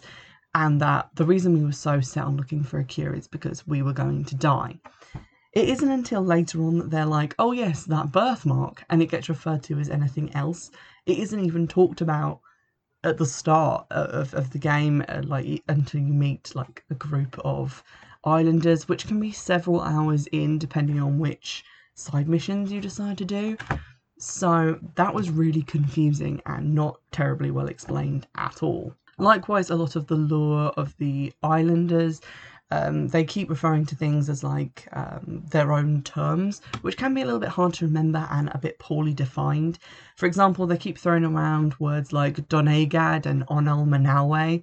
and 0.55 0.79
that 0.79 1.09
the 1.15 1.25
reason 1.25 1.53
we 1.53 1.65
were 1.65 1.73
so 1.73 1.99
set 1.99 2.23
on 2.23 2.37
looking 2.37 2.63
for 2.63 2.79
a 2.79 2.85
cure 2.85 3.13
is 3.13 3.27
because 3.27 3.67
we 3.67 3.81
were 3.81 3.91
going 3.91 4.23
to 4.23 4.35
die. 4.35 4.79
It 5.51 5.67
isn't 5.67 5.91
until 5.91 6.21
later 6.21 6.61
on 6.61 6.77
that 6.77 6.91
they're 6.91 7.05
like, 7.05 7.35
oh 7.39 7.51
yes, 7.51 7.83
that 7.85 8.13
birthmark, 8.13 8.85
and 8.89 9.01
it 9.01 9.11
gets 9.11 9.27
referred 9.27 9.63
to 9.63 9.79
as 9.79 9.89
anything 9.89 10.33
else. 10.33 10.71
It 11.05 11.19
isn't 11.19 11.43
even 11.43 11.67
talked 11.67 11.99
about 11.99 12.39
at 13.03 13.17
the 13.17 13.25
start 13.25 13.87
of, 13.91 14.33
of 14.33 14.51
the 14.51 14.57
game, 14.57 15.03
uh, 15.07 15.21
like 15.25 15.63
until 15.67 16.01
you 16.01 16.13
meet 16.13 16.53
like 16.55 16.83
a 16.89 16.95
group 16.95 17.39
of 17.45 17.83
islanders, 18.23 18.87
which 18.87 19.07
can 19.07 19.19
be 19.19 19.31
several 19.31 19.81
hours 19.81 20.27
in 20.27 20.57
depending 20.57 20.99
on 20.99 21.19
which 21.19 21.63
side 21.95 22.27
missions 22.27 22.71
you 22.71 22.81
decide 22.81 23.17
to 23.17 23.25
do. 23.25 23.57
So 24.17 24.79
that 24.95 25.13
was 25.13 25.29
really 25.29 25.61
confusing 25.61 26.41
and 26.45 26.75
not 26.75 26.99
terribly 27.11 27.51
well 27.51 27.67
explained 27.67 28.27
at 28.35 28.61
all. 28.61 28.93
Likewise, 29.17 29.69
a 29.69 29.75
lot 29.75 29.95
of 29.95 30.07
the 30.07 30.15
lore 30.15 30.71
of 30.77 30.95
the 30.97 31.33
islanders 31.43 32.21
um, 32.71 33.07
they 33.07 33.23
keep 33.23 33.49
referring 33.49 33.85
to 33.87 33.95
things 33.95 34.29
as 34.29 34.43
like 34.43 34.87
um, 34.93 35.43
their 35.49 35.71
own 35.71 36.03
terms, 36.03 36.61
which 36.81 36.97
can 36.97 37.13
be 37.13 37.21
a 37.21 37.25
little 37.25 37.39
bit 37.39 37.49
hard 37.49 37.73
to 37.75 37.85
remember 37.85 38.27
and 38.29 38.49
a 38.53 38.59
bit 38.59 38.77
poorly 38.79 39.13
defined. 39.13 39.79
For 40.15 40.27
example, 40.27 40.67
they 40.67 40.77
keep 40.77 40.97
throwing 40.97 41.25
around 41.25 41.79
words 41.79 42.13
like 42.13 42.47
Doneigad 42.47 43.25
and 43.25 43.45
Onel 43.47 43.87
Manawe, 43.87 44.61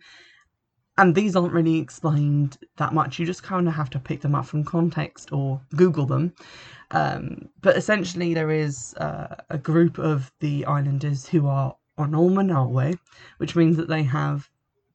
and 0.99 1.15
these 1.15 1.37
aren't 1.37 1.53
really 1.53 1.79
explained 1.79 2.59
that 2.77 2.95
much. 2.95 3.19
You 3.19 3.27
just 3.27 3.43
kind 3.43 3.67
of 3.69 3.75
have 3.75 3.91
to 3.91 3.99
pick 3.99 4.21
them 4.21 4.35
up 4.35 4.47
from 4.47 4.65
context 4.65 5.33
or 5.33 5.61
Google 5.75 6.07
them. 6.07 6.33
Um, 6.93 7.49
but 7.61 7.77
essentially, 7.77 8.33
there 8.35 8.53
is 8.53 8.95
uh, 8.95 9.35
a 9.51 9.59
group 9.59 9.99
of 9.99 10.33
the 10.41 10.65
islanders 10.67 11.27
who 11.27 11.49
are 11.49 11.77
Manawe, 11.99 12.99
which 13.39 13.57
means 13.57 13.77
that 13.77 13.89
they 13.89 14.05
have 14.05 14.49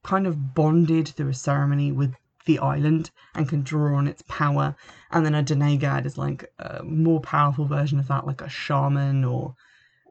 kind 0.03 0.25
of 0.25 0.55
bonded 0.55 1.09
through 1.09 1.29
a 1.29 1.33
ceremony 1.33 1.91
with 1.91 2.15
the 2.45 2.59
island 2.59 3.11
and 3.35 3.47
can 3.47 3.61
draw 3.61 3.95
on 3.95 4.07
its 4.07 4.23
power. 4.27 4.75
And 5.11 5.25
then 5.25 5.35
a 5.35 5.43
Doneigad 5.43 6.05
is 6.05 6.17
like 6.17 6.51
a 6.59 6.83
more 6.83 7.19
powerful 7.21 7.65
version 7.65 7.99
of 7.99 8.07
that, 8.07 8.25
like 8.25 8.41
a 8.41 8.49
shaman 8.49 9.23
or 9.23 9.55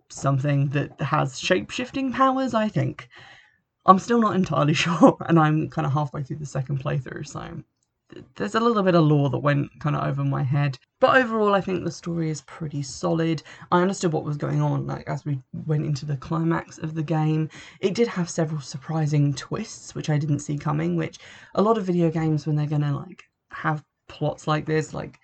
something 0.09 0.69
that 0.69 1.01
has 1.01 1.39
shape 1.39 1.71
shifting 1.71 2.13
powers, 2.13 2.55
I 2.55 2.69
think. 2.69 3.09
I'm 3.87 3.99
still 3.99 4.21
not 4.21 4.35
entirely 4.35 4.75
sure, 4.85 5.17
and 5.27 5.39
I'm 5.39 5.69
kind 5.71 5.87
of 5.87 5.93
halfway 5.93 6.23
through 6.23 6.37
the 6.37 6.47
second 6.47 6.83
playthrough, 6.83 7.27
so 7.27 7.63
there's 8.37 8.55
a 8.55 8.61
little 8.61 8.83
bit 8.83 8.95
of 8.95 9.05
lore 9.05 9.31
that 9.31 9.39
went 9.39 9.71
kind 9.81 9.97
of 9.97 10.07
over 10.07 10.25
my 10.25 10.43
head. 10.43 10.79
But 11.00 11.16
overall, 11.16 11.54
I 11.54 11.62
think 11.62 11.83
the 11.83 11.90
story 11.90 12.28
is 12.28 12.42
pretty 12.42 12.83
solid. 12.83 13.42
I 13.73 13.80
understood 13.80 14.12
what 14.12 14.25
was 14.25 14.37
going 14.37 14.61
on, 14.61 14.87
like 14.87 15.09
as 15.09 15.25
we 15.25 15.40
went 15.66 15.87
into 15.87 16.04
the 16.04 16.19
climax 16.19 16.76
of 16.76 16.95
the 16.95 17.02
game. 17.02 17.49
It 17.80 17.95
did 17.95 18.07
have 18.07 18.28
several 18.28 18.61
surprising 18.61 19.33
twists, 19.33 19.95
which 19.95 20.11
I 20.11 20.19
didn't 20.19 20.40
see 20.40 20.59
coming. 20.59 20.97
Which 20.97 21.19
a 21.54 21.62
lot 21.62 21.78
of 21.78 21.87
video 21.87 22.11
games, 22.11 22.47
when 22.47 22.54
they're 22.54 22.66
gonna 22.66 22.95
like 22.95 23.25
have 23.50 23.83
plots 24.09 24.47
like 24.47 24.66
this, 24.66 24.92
like 24.92 25.19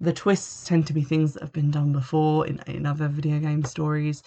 the 0.00 0.12
twists 0.12 0.66
tend 0.66 0.88
to 0.88 0.92
be 0.92 1.02
things 1.02 1.34
that 1.34 1.42
have 1.42 1.52
been 1.52 1.70
done 1.70 1.92
before 1.92 2.46
in 2.46 2.60
in 2.66 2.84
other 2.84 3.06
video 3.06 3.38
game 3.38 3.64
stories. 3.64 4.24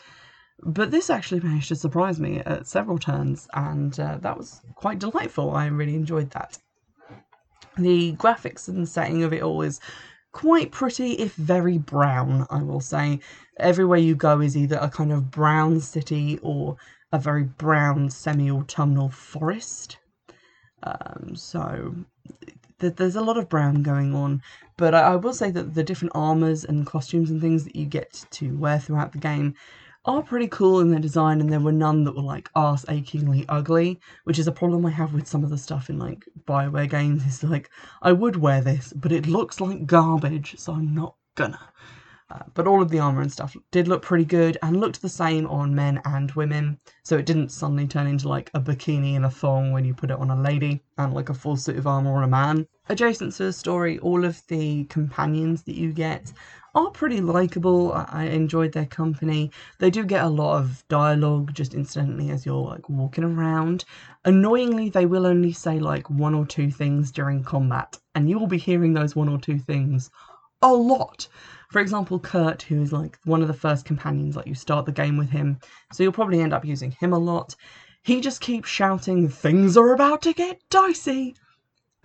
But 0.61 0.91
this 0.91 1.09
actually 1.09 1.41
managed 1.41 1.67
to 1.67 1.75
surprise 1.75 2.17
me 2.17 2.39
at 2.39 2.65
several 2.65 2.97
turns, 2.97 3.49
and 3.53 3.99
uh, 3.99 4.19
that 4.21 4.37
was 4.37 4.61
quite 4.75 4.99
delightful. 4.99 5.51
I 5.51 5.65
really 5.65 5.95
enjoyed 5.95 6.31
that. 6.31 6.57
The 7.77 8.13
graphics 8.13 8.69
and 8.69 8.87
setting 8.87 9.23
of 9.23 9.33
it 9.33 9.41
all 9.41 9.63
is 9.63 9.81
quite 10.33 10.71
pretty, 10.71 11.13
if 11.13 11.35
very 11.35 11.77
brown, 11.77 12.45
I 12.49 12.61
will 12.61 12.81
say. 12.81 13.19
Everywhere 13.57 13.99
you 13.99 14.15
go 14.15 14.41
is 14.41 14.57
either 14.57 14.77
a 14.81 14.89
kind 14.89 15.13
of 15.13 15.31
brown 15.31 15.79
city 15.79 16.39
or 16.41 16.75
a 17.13 17.19
very 17.19 17.43
brown 17.43 18.09
semi 18.09 18.51
autumnal 18.51 19.09
forest. 19.09 19.97
Um, 20.81 21.35
so 21.35 21.95
th- 22.79 22.95
there's 22.95 23.15
a 23.15 23.21
lot 23.21 23.37
of 23.37 23.47
brown 23.47 23.83
going 23.83 24.13
on, 24.13 24.41
but 24.75 24.93
I, 24.93 25.13
I 25.13 25.15
will 25.15 25.33
say 25.33 25.51
that 25.51 25.75
the 25.75 25.83
different 25.83 26.13
armors 26.15 26.65
and 26.65 26.85
costumes 26.85 27.29
and 27.29 27.39
things 27.39 27.63
that 27.63 27.75
you 27.75 27.85
get 27.85 28.25
to 28.31 28.57
wear 28.57 28.79
throughout 28.79 29.13
the 29.13 29.19
game 29.19 29.53
are 30.05 30.21
pretty 30.21 30.47
cool 30.47 30.79
in 30.79 30.89
their 30.89 30.99
design, 30.99 31.39
and 31.39 31.51
there 31.51 31.59
were 31.59 31.71
none 31.71 32.03
that 32.03 32.15
were 32.15 32.21
like 32.21 32.49
ass 32.55 32.85
achingly 32.89 33.45
ugly, 33.47 33.99
which 34.25 34.39
is 34.39 34.47
a 34.47 34.51
problem 34.51 34.85
I 34.85 34.89
have 34.91 35.13
with 35.13 35.27
some 35.27 35.43
of 35.43 35.49
the 35.49 35.57
stuff 35.57 35.89
in 35.89 35.97
like 35.97 36.25
Bioware 36.45 36.89
games. 36.89 37.25
Is 37.25 37.43
like 37.43 37.69
I 38.01 38.11
would 38.11 38.35
wear 38.35 38.61
this, 38.61 38.93
but 38.93 39.11
it 39.11 39.27
looks 39.27 39.61
like 39.61 39.85
garbage, 39.85 40.55
so 40.57 40.73
I'm 40.73 40.93
not 40.93 41.15
gonna. 41.35 41.59
But 42.53 42.67
all 42.67 42.81
of 42.81 42.89
the 42.89 42.99
armor 42.99 43.21
and 43.21 43.31
stuff 43.31 43.55
did 43.71 43.87
look 43.87 44.01
pretty 44.01 44.25
good 44.25 44.57
and 44.61 44.79
looked 44.79 45.01
the 45.01 45.09
same 45.09 45.47
on 45.47 45.75
men 45.75 46.01
and 46.05 46.31
women. 46.31 46.79
So 47.03 47.17
it 47.17 47.25
didn't 47.25 47.51
suddenly 47.51 47.87
turn 47.87 48.07
into 48.07 48.29
like 48.29 48.49
a 48.53 48.59
bikini 48.59 49.15
and 49.15 49.25
a 49.25 49.29
thong 49.29 49.71
when 49.71 49.85
you 49.85 49.93
put 49.93 50.11
it 50.11 50.19
on 50.19 50.31
a 50.31 50.41
lady 50.41 50.83
and 50.97 51.13
like 51.13 51.29
a 51.29 51.33
full 51.33 51.57
suit 51.57 51.77
of 51.77 51.87
armor 51.87 52.15
on 52.15 52.23
a 52.23 52.27
man. 52.27 52.67
Adjacent 52.89 53.33
to 53.33 53.43
the 53.43 53.53
story, 53.53 53.99
all 53.99 54.25
of 54.25 54.41
the 54.47 54.83
companions 54.85 55.63
that 55.63 55.75
you 55.75 55.93
get 55.93 56.33
are 56.75 56.89
pretty 56.89 57.21
likable. 57.21 57.93
I 57.93 58.25
enjoyed 58.25 58.71
their 58.71 58.85
company. 58.85 59.51
They 59.79 59.89
do 59.89 60.03
get 60.03 60.25
a 60.25 60.29
lot 60.29 60.59
of 60.59 60.83
dialogue 60.87 61.53
just 61.53 61.75
incidentally 61.75 62.31
as 62.31 62.45
you're 62.45 62.55
like 62.55 62.89
walking 62.89 63.23
around. 63.23 63.85
Annoyingly, 64.25 64.89
they 64.89 65.05
will 65.05 65.27
only 65.27 65.53
say 65.53 65.79
like 65.79 66.09
one 66.09 66.33
or 66.33 66.45
two 66.45 66.71
things 66.71 67.11
during 67.11 67.43
combat, 67.43 67.99
and 68.15 68.29
you 68.29 68.39
will 68.39 68.47
be 68.47 68.57
hearing 68.57 68.93
those 68.93 69.15
one 69.15 69.29
or 69.29 69.37
two 69.37 69.59
things 69.59 70.09
a 70.61 70.73
lot. 70.73 71.27
For 71.73 71.79
example, 71.79 72.19
Kurt, 72.19 72.61
who 72.61 72.83
is 72.83 72.93
like 72.93 73.17
one 73.23 73.41
of 73.41 73.47
the 73.47 73.53
first 73.55 73.83
companions, 73.83 74.35
like 74.35 74.45
you 74.45 74.53
start 74.53 74.85
the 74.85 74.91
game 74.91 75.17
with 75.17 75.31
him, 75.31 75.57
so 75.91 76.03
you'll 76.03 76.11
probably 76.11 76.39
end 76.39 76.53
up 76.53 76.63
using 76.63 76.91
him 76.91 77.13
a 77.13 77.17
lot. 77.17 77.55
He 78.03 78.21
just 78.21 78.41
keeps 78.41 78.69
shouting, 78.69 79.27
Things 79.27 79.75
are 79.75 79.91
about 79.91 80.21
to 80.21 80.33
get 80.33 80.61
dicey! 80.69 81.35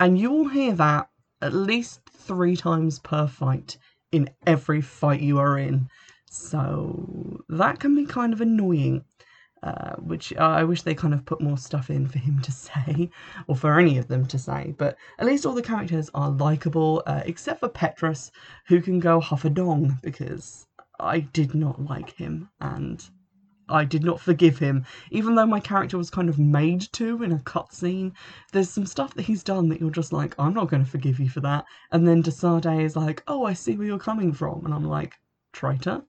And 0.01 0.19
you 0.19 0.31
will 0.31 0.49
hear 0.49 0.73
that 0.73 1.11
at 1.43 1.53
least 1.53 2.01
three 2.09 2.57
times 2.57 2.99
per 2.99 3.27
fight 3.27 3.77
in 4.11 4.31
every 4.47 4.81
fight 4.81 5.21
you 5.21 5.39
are 5.39 5.59
in. 5.59 5.91
So 6.31 7.45
that 7.51 7.79
can 7.79 7.95
be 7.95 8.07
kind 8.07 8.33
of 8.33 8.41
annoying. 8.41 9.05
Uh, 9.61 9.97
which 9.97 10.33
I 10.37 10.62
wish 10.62 10.83
they 10.83 10.95
kind 10.95 11.12
of 11.12 11.25
put 11.25 11.41
more 11.41 11.59
stuff 11.59 11.91
in 11.91 12.07
for 12.07 12.21
him 12.21 12.41
to 12.43 12.53
say, 12.67 13.11
or 13.49 13.57
for 13.57 13.81
any 13.81 13.99
of 13.99 14.07
them 14.07 14.25
to 14.27 14.38
say. 14.38 14.73
But 14.79 14.97
at 15.19 15.27
least 15.27 15.45
all 15.45 15.53
the 15.53 15.62
characters 15.62 16.11
are 16.15 16.31
likable, 16.31 17.03
uh, 17.07 17.23
except 17.27 17.59
for 17.61 17.69
Petrus, 17.69 18.31
who 18.69 18.81
can 18.81 19.00
go 19.00 19.19
huff 19.19 19.45
a 19.45 19.50
dong, 19.50 19.99
because 20.00 20.67
I 21.00 21.21
did 21.21 21.57
not 21.57 21.85
like 21.85 22.11
him, 22.11 22.50
and 22.61 23.05
I 23.69 23.85
did 23.85 24.05
not 24.05 24.21
forgive 24.21 24.59
him, 24.59 24.87
even 25.11 25.35
though 25.35 25.47
my 25.47 25.61
character 25.61 25.99
was 25.99 26.09
kind 26.09 26.29
of 26.29 26.38
made 26.38 26.81
to 26.93 27.23
in 27.23 27.33
a 27.33 27.38
cutscene. 27.38 28.12
There's 28.53 28.71
some 28.71 28.87
stuff 28.87 29.15
that 29.15 29.27
he's 29.27 29.43
done 29.43 29.69
that 29.69 29.81
you're 29.81 29.91
just 29.91 30.12
like, 30.12 30.35
I'm 30.38 30.55
not 30.55 30.71
going 30.71 30.85
to 30.85 30.91
forgive 30.91 31.19
you 31.21 31.29
for 31.29 31.41
that. 31.41 31.65
And 31.93 32.07
then 32.07 32.23
de 32.23 32.31
Sardet 32.31 32.85
is 32.85 32.97
like, 32.97 33.23
oh, 33.27 33.45
I 33.45 33.53
see 33.53 33.77
where 33.77 33.87
you're 33.87 33.99
coming 33.99 34.33
from. 34.33 34.65
And 34.65 34.73
I'm 34.73 34.85
like, 34.85 35.15
traitor? 35.53 36.03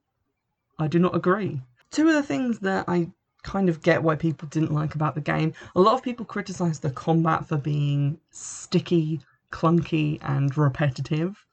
I 0.78 0.86
do 0.86 0.98
not 0.98 1.14
agree. 1.14 1.60
Two 1.90 2.08
of 2.08 2.14
the 2.14 2.22
things 2.22 2.60
that 2.60 2.84
I 2.88 3.10
kind 3.42 3.68
of 3.68 3.82
get 3.82 4.02
why 4.02 4.14
people 4.16 4.48
didn't 4.48 4.72
like 4.72 4.94
about 4.94 5.14
the 5.14 5.20
game. 5.20 5.52
A 5.74 5.80
lot 5.80 5.94
of 5.94 6.02
people 6.02 6.24
criticize 6.24 6.80
the 6.80 6.90
combat 6.90 7.46
for 7.46 7.56
being 7.56 8.18
sticky, 8.30 9.20
clunky, 9.52 10.18
and 10.22 10.56
repetitive. 10.56 11.44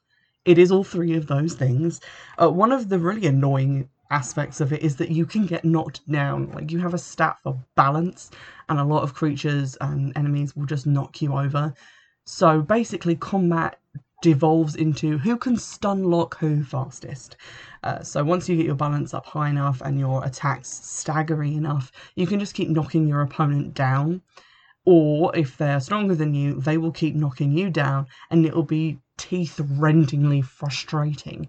It 0.44 0.58
is 0.58 0.70
all 0.70 0.84
three 0.84 1.14
of 1.14 1.26
those 1.26 1.54
things. 1.54 2.00
Uh, 2.40 2.50
one 2.50 2.72
of 2.72 2.88
the 2.88 2.98
really 2.98 3.26
annoying 3.26 3.88
aspects 4.10 4.60
of 4.60 4.72
it 4.72 4.82
is 4.82 4.96
that 4.96 5.10
you 5.10 5.26
can 5.26 5.46
get 5.46 5.64
knocked 5.64 6.08
down. 6.10 6.50
Like 6.52 6.70
you 6.70 6.78
have 6.78 6.94
a 6.94 6.98
stat 6.98 7.38
for 7.42 7.58
balance, 7.74 8.30
and 8.68 8.78
a 8.78 8.84
lot 8.84 9.02
of 9.02 9.14
creatures 9.14 9.76
and 9.80 10.16
enemies 10.16 10.56
will 10.56 10.66
just 10.66 10.86
knock 10.86 11.20
you 11.20 11.34
over. 11.34 11.74
So 12.24 12.60
basically, 12.60 13.16
combat 13.16 13.78
devolves 14.20 14.74
into 14.74 15.18
who 15.18 15.36
can 15.36 15.56
stun 15.56 16.04
lock 16.04 16.38
who 16.38 16.62
fastest. 16.64 17.36
Uh, 17.82 18.02
so 18.02 18.24
once 18.24 18.48
you 18.48 18.56
get 18.56 18.66
your 18.66 18.74
balance 18.74 19.14
up 19.14 19.26
high 19.26 19.48
enough 19.48 19.80
and 19.82 19.98
your 19.98 20.24
attacks 20.24 20.68
staggery 20.68 21.54
enough, 21.54 21.92
you 22.16 22.26
can 22.26 22.40
just 22.40 22.54
keep 22.54 22.68
knocking 22.68 23.06
your 23.06 23.22
opponent 23.22 23.74
down. 23.74 24.20
Or 24.84 25.36
if 25.36 25.58
they're 25.58 25.80
stronger 25.80 26.14
than 26.14 26.32
you, 26.32 26.60
they 26.60 26.78
will 26.78 26.92
keep 26.92 27.14
knocking 27.14 27.52
you 27.52 27.68
down, 27.68 28.06
and 28.30 28.46
it 28.46 28.54
will 28.54 28.62
be 28.62 28.98
teeth 29.18 29.60
rendingly 29.60 30.40
frustrating. 30.40 31.48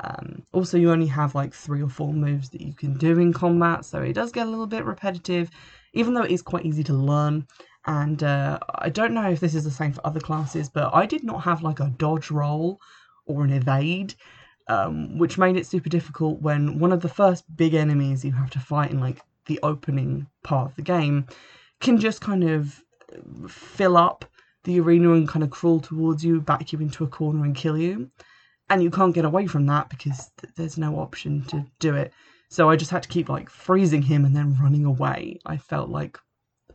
Um, 0.00 0.42
also, 0.52 0.76
you 0.76 0.90
only 0.90 1.06
have 1.06 1.36
like 1.36 1.54
three 1.54 1.82
or 1.82 1.88
four 1.88 2.12
moves 2.12 2.48
that 2.50 2.60
you 2.60 2.74
can 2.74 2.98
do 2.98 3.18
in 3.20 3.32
combat, 3.32 3.84
so 3.84 4.02
it 4.02 4.14
does 4.14 4.32
get 4.32 4.46
a 4.46 4.50
little 4.50 4.66
bit 4.66 4.84
repetitive, 4.84 5.50
even 5.92 6.14
though 6.14 6.24
it 6.24 6.32
is 6.32 6.42
quite 6.42 6.66
easy 6.66 6.82
to 6.84 6.94
learn. 6.94 7.46
And 7.86 8.22
uh, 8.22 8.58
I 8.74 8.88
don't 8.90 9.14
know 9.14 9.30
if 9.30 9.40
this 9.40 9.54
is 9.54 9.64
the 9.64 9.70
same 9.70 9.92
for 9.92 10.06
other 10.06 10.20
classes, 10.20 10.68
but 10.68 10.94
I 10.94 11.06
did 11.06 11.24
not 11.24 11.44
have 11.44 11.62
like 11.62 11.80
a 11.80 11.92
dodge 11.96 12.30
roll 12.30 12.80
or 13.26 13.44
an 13.44 13.52
evade, 13.52 14.14
um, 14.68 15.18
which 15.18 15.38
made 15.38 15.56
it 15.56 15.66
super 15.66 15.88
difficult 15.88 16.40
when 16.42 16.78
one 16.78 16.92
of 16.92 17.00
the 17.00 17.08
first 17.08 17.44
big 17.56 17.74
enemies 17.74 18.24
you 18.24 18.32
have 18.32 18.50
to 18.50 18.60
fight 18.60 18.90
in 18.90 19.00
like 19.00 19.22
the 19.46 19.58
opening 19.62 20.26
part 20.42 20.70
of 20.70 20.76
the 20.76 20.82
game 20.82 21.26
can 21.80 21.98
just 21.98 22.20
kind 22.20 22.44
of 22.44 22.82
fill 23.48 23.96
up 23.96 24.24
the 24.64 24.78
arena 24.78 25.12
and 25.12 25.26
kind 25.26 25.42
of 25.42 25.50
crawl 25.50 25.80
towards 25.80 26.22
you, 26.22 26.40
back 26.40 26.72
you 26.72 26.78
into 26.80 27.02
a 27.02 27.08
corner 27.08 27.44
and 27.44 27.56
kill 27.56 27.78
you 27.78 28.10
and 28.70 28.82
you 28.82 28.90
can't 28.90 29.14
get 29.14 29.24
away 29.24 29.46
from 29.46 29.66
that 29.66 29.90
because 29.90 30.30
th- 30.40 30.54
there's 30.54 30.78
no 30.78 30.98
option 30.98 31.44
to 31.46 31.66
do 31.80 31.94
it. 31.94 32.12
So 32.48 32.70
I 32.70 32.76
just 32.76 32.92
had 32.92 33.02
to 33.02 33.08
keep 33.08 33.28
like 33.28 33.50
freezing 33.50 34.02
him 34.02 34.24
and 34.24 34.34
then 34.34 34.56
running 34.62 34.84
away. 34.84 35.40
I 35.44 35.56
felt 35.56 35.90
like 35.90 36.18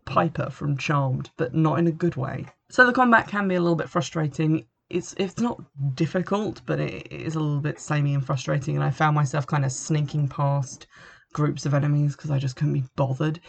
Piper 0.05 0.49
from 0.49 0.77
Charmed, 0.77 1.31
but 1.37 1.53
not 1.53 1.79
in 1.79 1.87
a 1.87 1.91
good 1.91 2.15
way. 2.15 2.45
So 2.69 2.85
the 2.85 2.93
combat 2.93 3.27
can 3.27 3.47
be 3.47 3.55
a 3.55 3.61
little 3.61 3.75
bit 3.75 3.89
frustrating. 3.89 4.65
It's 4.89 5.13
it's 5.17 5.39
not 5.39 5.61
difficult, 5.95 6.61
but 6.65 6.79
it 6.79 7.11
is 7.11 7.35
a 7.35 7.39
little 7.39 7.59
bit 7.59 7.79
samey 7.79 8.13
and 8.13 8.25
frustrating. 8.25 8.75
And 8.75 8.83
I 8.83 8.91
found 8.91 9.15
myself 9.15 9.47
kind 9.47 9.65
of 9.65 9.71
sneaking 9.71 10.27
past 10.27 10.87
groups 11.33 11.65
of 11.65 11.73
enemies 11.73 12.15
because 12.15 12.31
I 12.31 12.39
just 12.39 12.55
couldn't 12.55 12.73
be 12.73 12.85
bothered. 12.95 13.39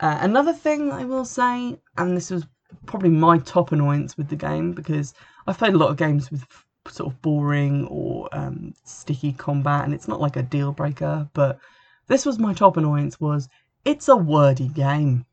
Uh, 0.00 0.18
another 0.20 0.52
thing 0.52 0.92
I 0.92 1.04
will 1.04 1.24
say, 1.24 1.78
and 1.96 2.16
this 2.16 2.30
was 2.30 2.46
probably 2.86 3.10
my 3.10 3.38
top 3.38 3.72
annoyance 3.72 4.16
with 4.16 4.28
the 4.28 4.36
game 4.36 4.72
because 4.72 5.14
I've 5.46 5.58
played 5.58 5.74
a 5.74 5.78
lot 5.78 5.90
of 5.90 5.96
games 5.96 6.30
with 6.30 6.44
sort 6.88 7.12
of 7.12 7.20
boring 7.22 7.86
or 7.86 8.28
um, 8.32 8.74
sticky 8.84 9.32
combat, 9.32 9.84
and 9.84 9.94
it's 9.94 10.08
not 10.08 10.20
like 10.20 10.36
a 10.36 10.42
deal 10.42 10.72
breaker. 10.72 11.28
But 11.34 11.58
this 12.06 12.26
was 12.26 12.38
my 12.38 12.54
top 12.54 12.76
annoyance: 12.76 13.20
was 13.20 13.48
it's 13.84 14.08
a 14.08 14.16
wordy 14.16 14.68
game, 14.68 15.24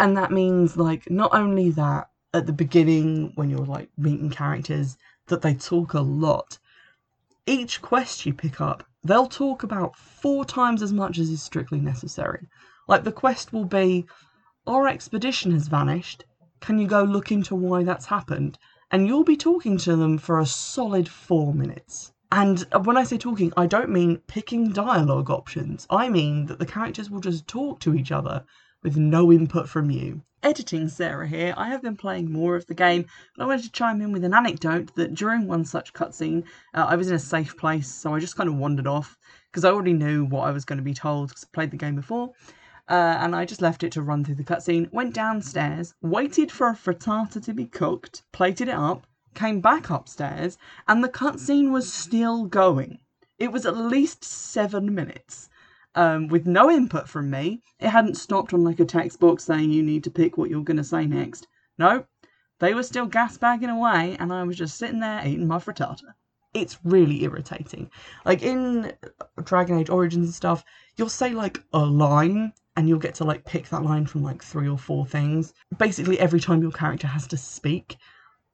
and 0.00 0.16
that 0.16 0.32
means 0.32 0.76
like 0.76 1.10
not 1.10 1.32
only 1.32 1.70
that 1.70 2.08
at 2.34 2.46
the 2.46 2.52
beginning 2.52 3.32
when 3.34 3.50
you're 3.50 3.58
like 3.60 3.90
meeting 3.96 4.30
characters 4.30 4.96
that 5.26 5.42
they 5.42 5.54
talk 5.54 5.94
a 5.94 6.00
lot. 6.00 6.58
Each 7.46 7.80
quest 7.80 8.26
you 8.26 8.34
pick 8.34 8.60
up, 8.60 8.84
they'll 9.04 9.26
talk 9.26 9.62
about 9.62 9.96
four 9.96 10.44
times 10.44 10.82
as 10.82 10.92
much 10.92 11.18
as 11.18 11.30
is 11.30 11.42
strictly 11.42 11.80
necessary. 11.80 12.48
Like 12.88 13.04
the 13.04 13.12
quest 13.12 13.52
will 13.52 13.64
be, 13.64 14.06
our 14.66 14.88
expedition 14.88 15.52
has 15.52 15.68
vanished. 15.68 16.24
Can 16.60 16.78
you 16.78 16.86
go 16.86 17.02
look 17.02 17.30
into 17.30 17.54
why 17.54 17.84
that's 17.84 18.06
happened? 18.06 18.58
and 18.90 19.06
you'll 19.06 19.24
be 19.24 19.36
talking 19.36 19.76
to 19.78 19.94
them 19.94 20.18
for 20.18 20.40
a 20.40 20.46
solid 20.46 21.08
four 21.08 21.54
minutes. 21.54 22.12
And 22.32 22.66
when 22.84 22.96
I 22.96 23.04
say 23.04 23.18
talking, 23.18 23.52
I 23.56 23.66
don't 23.66 23.90
mean 23.90 24.18
picking 24.26 24.72
dialogue 24.72 25.30
options. 25.30 25.86
I 25.90 26.08
mean 26.08 26.46
that 26.46 26.58
the 26.58 26.66
characters 26.66 27.10
will 27.10 27.20
just 27.20 27.46
talk 27.46 27.80
to 27.80 27.94
each 27.94 28.12
other 28.12 28.44
with 28.82 28.96
no 28.96 29.30
input 29.30 29.68
from 29.68 29.90
you. 29.90 30.22
Editing 30.42 30.88
Sarah 30.88 31.28
here, 31.28 31.52
I 31.56 31.68
have 31.68 31.82
been 31.82 31.96
playing 31.96 32.32
more 32.32 32.56
of 32.56 32.64
the 32.66 32.74
game, 32.74 33.04
but 33.36 33.44
I 33.44 33.46
wanted 33.46 33.64
to 33.64 33.72
chime 33.72 34.00
in 34.00 34.10
with 34.10 34.24
an 34.24 34.32
anecdote 34.32 34.94
that 34.94 35.14
during 35.14 35.46
one 35.46 35.66
such 35.66 35.92
cutscene, 35.92 36.44
uh, 36.72 36.86
I 36.88 36.96
was 36.96 37.08
in 37.08 37.14
a 37.14 37.18
safe 37.18 37.58
place, 37.58 37.92
so 37.92 38.14
I 38.14 38.20
just 38.20 38.36
kind 38.36 38.48
of 38.48 38.56
wandered 38.56 38.86
off 38.86 39.18
because 39.50 39.66
I 39.66 39.70
already 39.70 39.92
knew 39.92 40.24
what 40.24 40.48
I 40.48 40.50
was 40.50 40.64
going 40.64 40.78
to 40.78 40.82
be 40.82 40.94
told 40.94 41.28
because 41.28 41.44
I 41.44 41.48
played 41.52 41.72
the 41.72 41.76
game 41.76 41.94
before. 41.94 42.32
Uh, 42.88 43.18
and 43.20 43.36
I 43.36 43.44
just 43.44 43.60
left 43.60 43.84
it 43.84 43.92
to 43.92 44.02
run 44.02 44.24
through 44.24 44.36
the 44.36 44.42
cutscene. 44.42 44.90
Went 44.92 45.14
downstairs, 45.14 45.94
waited 46.00 46.50
for 46.50 46.68
a 46.68 46.74
frittata 46.74 47.44
to 47.44 47.52
be 47.52 47.66
cooked, 47.66 48.22
plated 48.32 48.68
it 48.68 48.74
up, 48.74 49.06
came 49.34 49.60
back 49.60 49.90
upstairs, 49.90 50.56
and 50.88 51.04
the 51.04 51.08
cutscene 51.10 51.70
was 51.70 51.92
still 51.92 52.46
going. 52.46 52.98
It 53.38 53.52
was 53.52 53.66
at 53.66 53.76
least 53.76 54.24
seven 54.24 54.94
minutes. 54.94 55.49
Um, 55.94 56.28
with 56.28 56.46
no 56.46 56.70
input 56.70 57.08
from 57.08 57.30
me. 57.30 57.62
It 57.80 57.88
hadn't 57.88 58.16
stopped 58.16 58.54
on 58.54 58.62
like 58.62 58.78
a 58.78 58.84
text 58.84 59.18
box 59.18 59.44
saying 59.44 59.72
you 59.72 59.82
need 59.82 60.04
to 60.04 60.10
pick 60.10 60.38
what 60.38 60.48
you're 60.48 60.62
going 60.62 60.76
to 60.76 60.84
say 60.84 61.04
next. 61.04 61.48
No, 61.78 62.04
they 62.60 62.74
were 62.74 62.82
still 62.82 63.06
gas 63.06 63.38
bagging 63.38 63.70
away, 63.70 64.16
and 64.20 64.32
I 64.32 64.44
was 64.44 64.56
just 64.56 64.76
sitting 64.76 65.00
there 65.00 65.26
eating 65.26 65.48
my 65.48 65.56
frittata. 65.56 66.14
It's 66.52 66.78
really 66.84 67.24
irritating. 67.24 67.90
Like 68.24 68.42
in 68.42 68.92
Dragon 69.44 69.78
Age 69.78 69.88
Origins 69.88 70.26
and 70.26 70.34
stuff, 70.34 70.64
you'll 70.96 71.08
say 71.08 71.30
like 71.30 71.62
a 71.72 71.78
line 71.78 72.52
and 72.76 72.88
you'll 72.88 72.98
get 72.98 73.14
to 73.16 73.24
like 73.24 73.44
pick 73.44 73.68
that 73.68 73.82
line 73.82 74.06
from 74.06 74.22
like 74.22 74.42
three 74.42 74.68
or 74.68 74.78
four 74.78 75.06
things. 75.06 75.54
Basically, 75.78 76.18
every 76.18 76.40
time 76.40 76.62
your 76.62 76.72
character 76.72 77.06
has 77.06 77.26
to 77.28 77.36
speak. 77.36 77.96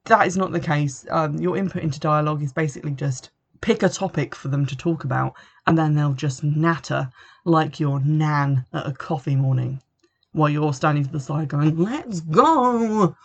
That 0.04 0.26
is 0.26 0.36
not 0.36 0.52
the 0.52 0.60
case. 0.60 1.04
Um, 1.10 1.38
your 1.38 1.56
input 1.56 1.82
into 1.82 1.98
dialogue 1.98 2.42
is 2.42 2.52
basically 2.52 2.92
just 2.92 3.30
pick 3.60 3.82
a 3.82 3.88
topic 3.88 4.34
for 4.34 4.48
them 4.48 4.66
to 4.66 4.76
talk 4.76 5.04
about, 5.04 5.34
and 5.66 5.76
then 5.76 5.94
they'll 5.94 6.12
just 6.12 6.44
natter 6.44 7.10
like 7.44 7.80
your 7.80 8.00
nan 8.00 8.64
at 8.72 8.86
a 8.86 8.92
coffee 8.92 9.36
morning 9.36 9.80
while 10.32 10.50
you're 10.50 10.74
standing 10.74 11.04
to 11.04 11.10
the 11.10 11.20
side 11.20 11.48
going, 11.48 11.76
Let's 11.76 12.20
go! 12.20 13.16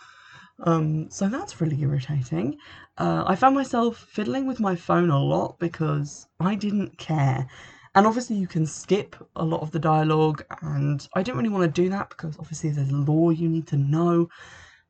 Um, 0.64 1.10
so 1.10 1.28
that's 1.28 1.60
really 1.60 1.80
irritating. 1.82 2.56
Uh, 2.96 3.24
I 3.26 3.34
found 3.36 3.54
myself 3.54 3.98
fiddling 3.98 4.46
with 4.46 4.60
my 4.60 4.76
phone 4.76 5.10
a 5.10 5.22
lot 5.22 5.58
because 5.58 6.28
I 6.40 6.54
didn't 6.54 6.98
care. 6.98 7.46
And 7.94 8.06
obviously, 8.06 8.36
you 8.36 8.46
can 8.46 8.66
skip 8.66 9.16
a 9.36 9.44
lot 9.44 9.60
of 9.60 9.70
the 9.70 9.78
dialogue, 9.78 10.44
and 10.62 11.06
I 11.14 11.22
didn't 11.22 11.36
really 11.38 11.50
want 11.50 11.74
to 11.74 11.82
do 11.82 11.90
that 11.90 12.08
because 12.08 12.38
obviously 12.38 12.70
there's 12.70 12.90
lore 12.90 13.32
you 13.32 13.48
need 13.48 13.66
to 13.68 13.76
know. 13.76 14.30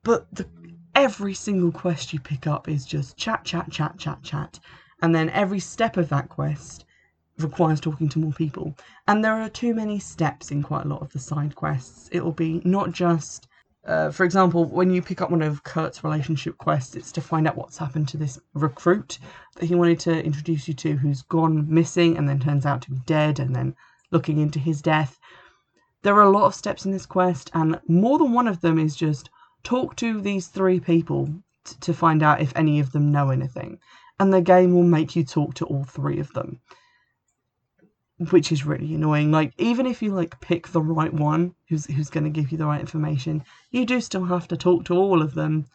But 0.04 0.32
the, 0.32 0.46
every 0.94 1.34
single 1.34 1.72
quest 1.72 2.12
you 2.12 2.20
pick 2.20 2.46
up 2.46 2.68
is 2.68 2.86
just 2.86 3.16
chat, 3.16 3.44
chat, 3.44 3.70
chat, 3.70 3.98
chat, 3.98 4.22
chat. 4.22 4.60
And 5.02 5.14
then 5.14 5.30
every 5.30 5.58
step 5.58 5.96
of 5.96 6.08
that 6.10 6.28
quest 6.28 6.84
requires 7.38 7.80
talking 7.80 8.08
to 8.10 8.18
more 8.20 8.32
people. 8.32 8.76
And 9.08 9.24
there 9.24 9.34
are 9.34 9.48
too 9.48 9.74
many 9.74 9.98
steps 9.98 10.50
in 10.50 10.62
quite 10.62 10.84
a 10.84 10.88
lot 10.88 11.02
of 11.02 11.12
the 11.12 11.18
side 11.18 11.56
quests. 11.56 12.08
It 12.12 12.24
will 12.24 12.32
be 12.32 12.62
not 12.64 12.92
just, 12.92 13.48
uh, 13.84 14.10
for 14.10 14.24
example, 14.24 14.64
when 14.64 14.90
you 14.90 15.02
pick 15.02 15.20
up 15.20 15.30
one 15.30 15.42
of 15.42 15.64
Kurt's 15.64 16.04
relationship 16.04 16.56
quests, 16.58 16.94
it's 16.94 17.12
to 17.12 17.20
find 17.20 17.48
out 17.48 17.56
what's 17.56 17.78
happened 17.78 18.08
to 18.08 18.16
this 18.16 18.38
recruit 18.54 19.18
that 19.56 19.66
he 19.66 19.74
wanted 19.74 19.98
to 20.00 20.24
introduce 20.24 20.68
you 20.68 20.74
to 20.74 20.96
who's 20.96 21.22
gone 21.22 21.66
missing 21.68 22.16
and 22.16 22.28
then 22.28 22.38
turns 22.38 22.64
out 22.64 22.80
to 22.82 22.90
be 22.90 23.00
dead 23.04 23.40
and 23.40 23.56
then 23.56 23.74
looking 24.12 24.38
into 24.38 24.60
his 24.60 24.80
death. 24.80 25.18
There 26.02 26.14
are 26.14 26.22
a 26.22 26.30
lot 26.30 26.44
of 26.44 26.54
steps 26.54 26.84
in 26.84 26.92
this 26.92 27.06
quest, 27.06 27.50
and 27.54 27.80
more 27.88 28.18
than 28.18 28.32
one 28.32 28.46
of 28.46 28.60
them 28.60 28.78
is 28.78 28.94
just 28.94 29.30
talk 29.62 29.96
to 29.96 30.20
these 30.20 30.48
three 30.48 30.80
people 30.80 31.28
t- 31.64 31.76
to 31.80 31.94
find 31.94 32.22
out 32.22 32.40
if 32.40 32.52
any 32.54 32.78
of 32.78 32.92
them 32.92 33.10
know 33.10 33.30
anything. 33.30 33.78
And 34.22 34.32
the 34.32 34.40
game 34.40 34.72
will 34.72 34.84
make 34.84 35.16
you 35.16 35.24
talk 35.24 35.54
to 35.54 35.64
all 35.64 35.82
three 35.82 36.20
of 36.20 36.32
them 36.32 36.60
which 38.30 38.52
is 38.52 38.64
really 38.64 38.94
annoying. 38.94 39.32
Like 39.32 39.52
even 39.58 39.84
if 39.84 40.00
you 40.00 40.14
like 40.14 40.40
pick 40.40 40.68
the 40.68 40.80
right 40.80 41.12
one 41.12 41.56
who's 41.68 41.86
who's 41.86 42.08
going 42.08 42.22
to 42.22 42.30
give 42.30 42.52
you 42.52 42.58
the 42.58 42.66
right 42.66 42.78
information, 42.78 43.42
you 43.72 43.84
do 43.84 44.00
still 44.00 44.26
have 44.26 44.46
to 44.46 44.56
talk 44.56 44.84
to 44.84 44.94
all 44.94 45.22
of 45.22 45.34
them. 45.34 45.66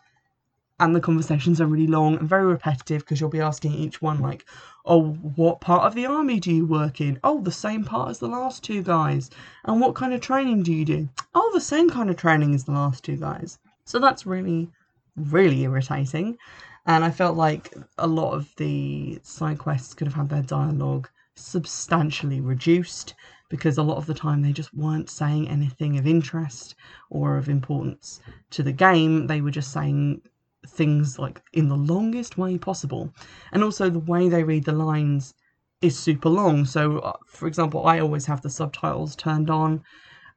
And 0.79 0.95
the 0.95 1.01
conversations 1.01 1.59
are 1.59 1.65
really 1.65 1.87
long 1.87 2.15
and 2.15 2.29
very 2.29 2.45
repetitive 2.45 3.01
because 3.01 3.19
you'll 3.19 3.29
be 3.29 3.41
asking 3.41 3.73
each 3.73 4.01
one 4.01 4.21
like, 4.21 4.45
"Oh, 4.85 5.11
what 5.11 5.59
part 5.59 5.83
of 5.83 5.93
the 5.93 6.05
army 6.05 6.39
do 6.39 6.53
you 6.53 6.65
work 6.65 7.01
in? 7.01 7.19
Oh, 7.25 7.41
the 7.41 7.51
same 7.51 7.83
part 7.83 8.11
as 8.11 8.19
the 8.19 8.29
last 8.29 8.63
two 8.63 8.81
guys. 8.81 9.29
And 9.65 9.81
what 9.81 9.93
kind 9.93 10.13
of 10.13 10.21
training 10.21 10.63
do 10.63 10.71
you 10.71 10.85
do? 10.85 11.09
Oh, 11.35 11.51
the 11.53 11.59
same 11.59 11.89
kind 11.89 12.09
of 12.09 12.15
training 12.15 12.55
as 12.55 12.63
the 12.63 12.71
last 12.71 13.03
two 13.03 13.17
guys." 13.17 13.59
So 13.83 13.99
that's 13.99 14.25
really 14.25 14.69
really 15.17 15.63
irritating. 15.63 16.37
And 16.87 17.03
I 17.03 17.11
felt 17.11 17.35
like 17.35 17.73
a 17.97 18.07
lot 18.07 18.33
of 18.33 18.55
the 18.55 19.19
side 19.21 19.59
quests 19.59 19.93
could 19.93 20.07
have 20.07 20.15
had 20.15 20.29
their 20.29 20.41
dialogue 20.41 21.09
substantially 21.35 22.39
reduced 22.39 23.13
because 23.49 23.77
a 23.77 23.83
lot 23.83 23.97
of 23.97 24.05
the 24.05 24.13
time 24.13 24.41
they 24.41 24.53
just 24.53 24.73
weren't 24.73 25.09
saying 25.09 25.49
anything 25.49 25.97
of 25.97 26.07
interest 26.07 26.75
or 27.09 27.37
of 27.37 27.49
importance 27.49 28.21
to 28.51 28.63
the 28.63 28.71
game. 28.71 29.27
They 29.27 29.41
were 29.41 29.51
just 29.51 29.71
saying 29.71 30.21
things 30.65 31.19
like 31.19 31.41
in 31.53 31.67
the 31.67 31.75
longest 31.75 32.37
way 32.37 32.57
possible. 32.57 33.13
And 33.51 33.63
also 33.63 33.89
the 33.89 33.99
way 33.99 34.29
they 34.29 34.43
read 34.43 34.65
the 34.65 34.71
lines 34.71 35.33
is 35.81 35.99
super 35.99 36.29
long. 36.29 36.65
So, 36.65 36.99
uh, 36.99 37.17
for 37.27 37.47
example, 37.47 37.85
I 37.85 37.99
always 37.99 38.25
have 38.25 38.41
the 38.41 38.49
subtitles 38.49 39.15
turned 39.15 39.49
on 39.49 39.83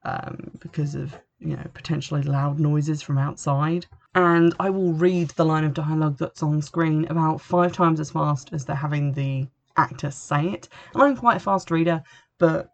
um, 0.05 0.51
because 0.61 0.95
of 0.95 1.17
you 1.41 1.57
know 1.57 1.67
potentially 1.75 2.23
loud 2.23 2.61
noises 2.61 3.03
from 3.03 3.19
outside. 3.19 3.87
And 4.15 4.55
I 4.59 4.71
will 4.71 4.93
read 4.93 5.31
the 5.31 5.45
line 5.45 5.65
of 5.65 5.75
dialogue 5.75 6.19
that's 6.19 6.43
on 6.43 6.61
screen 6.63 7.07
about 7.09 7.41
five 7.41 7.73
times 7.73 8.01
as 8.01 8.11
fast 8.11 8.53
as 8.53 8.65
they're 8.65 8.77
having 8.77 9.13
the 9.13 9.47
actor 9.77 10.11
say 10.11 10.49
it. 10.49 10.69
And 10.95 11.03
I'm 11.03 11.17
quite 11.17 11.37
a 11.37 11.41
fast 11.41 11.71
reader, 11.71 12.03
but 12.39 12.71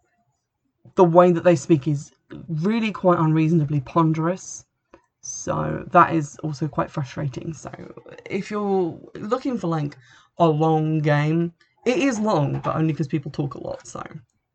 the 0.94 1.04
way 1.04 1.32
that 1.32 1.44
they 1.44 1.56
speak 1.56 1.86
is 1.86 2.12
really 2.48 2.90
quite 2.90 3.18
unreasonably 3.18 3.80
ponderous. 3.80 4.64
So 5.20 5.84
that 5.90 6.14
is 6.14 6.36
also 6.38 6.68
quite 6.68 6.90
frustrating. 6.90 7.52
So 7.52 7.70
if 8.24 8.50
you're 8.50 8.98
looking 9.16 9.58
for 9.58 9.66
like 9.66 9.96
a 10.38 10.46
long 10.46 11.00
game, 11.00 11.52
it 11.84 11.98
is 11.98 12.18
long, 12.18 12.60
but 12.60 12.76
only 12.76 12.92
because 12.92 13.08
people 13.08 13.30
talk 13.30 13.54
a 13.54 13.62
lot. 13.62 13.86
So 13.86 14.02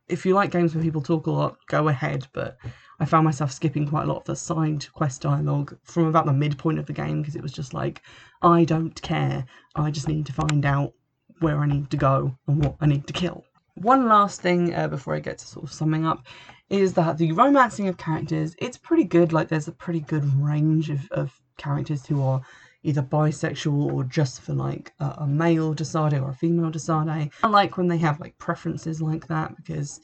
if 0.08 0.26
you 0.26 0.34
like 0.34 0.52
games 0.52 0.74
where 0.74 0.84
people 0.84 1.02
talk 1.02 1.28
a 1.28 1.32
lot, 1.32 1.58
go 1.68 1.88
ahead. 1.90 2.28
But 2.34 2.58
I 3.02 3.06
found 3.06 3.26
myself 3.26 3.52
skipping 3.52 3.88
quite 3.88 4.04
a 4.04 4.08
lot 4.08 4.18
of 4.18 4.26
the 4.26 4.36
side 4.36 4.86
quest 4.94 5.24
dialogue 5.24 5.76
from 5.84 6.06
about 6.06 6.28
the 6.28 6.34
midpoint 6.34 6.78
of 6.78 6.86
the 6.86 6.94
game 6.94 7.22
because 7.22 7.36
it 7.36 7.42
was 7.42 7.52
just 7.52 7.74
like, 7.74 8.04
I 8.44 8.64
don't 8.64 9.02
care. 9.02 9.44
I 9.76 9.90
just 9.90 10.08
need 10.08 10.28
to 10.28 10.34
find 10.34 10.64
out 10.68 10.94
where 11.40 11.58
I 11.58 11.66
need 11.66 11.90
to 11.90 11.98
go 11.98 12.38
and 12.46 12.64
what 12.64 12.76
I 12.80 12.86
need 12.86 13.08
to 13.08 13.14
kill. 13.14 13.44
One 13.74 14.08
last 14.08 14.44
thing 14.44 14.76
uh, 14.76 14.88
before 14.88 15.16
I 15.16 15.20
get 15.20 15.40
to 15.40 15.48
sort 15.48 15.66
of 15.66 15.74
summing 15.74 16.06
up 16.06 16.28
is 16.70 16.94
that 16.94 17.18
the 17.18 17.32
romancing 17.32 17.88
of 17.88 17.98
characters, 17.98 18.54
it's 18.60 18.78
pretty 18.78 19.06
good. 19.06 19.34
Like, 19.34 19.48
there's 19.48 19.68
a 19.68 19.72
pretty 19.72 20.02
good 20.02 20.24
range 20.40 20.92
of, 20.92 21.10
of 21.10 21.42
characters 21.58 22.06
who 22.06 22.22
are 22.22 22.42
either 22.84 23.02
bisexual 23.02 23.92
or 23.92 24.04
just 24.04 24.42
for 24.42 24.54
like 24.54 24.94
a, 25.00 25.16
a 25.22 25.28
male 25.28 25.74
de 25.74 25.84
Sardet 25.84 26.22
or 26.22 26.30
a 26.30 26.36
female 26.36 26.70
de 26.70 26.78
Sardet. 26.78 27.32
I 27.42 27.48
like 27.48 27.78
when 27.78 27.88
they 27.88 27.98
have 27.98 28.20
like 28.20 28.38
preferences 28.38 29.02
like 29.02 29.26
that 29.28 29.56
because 29.56 30.02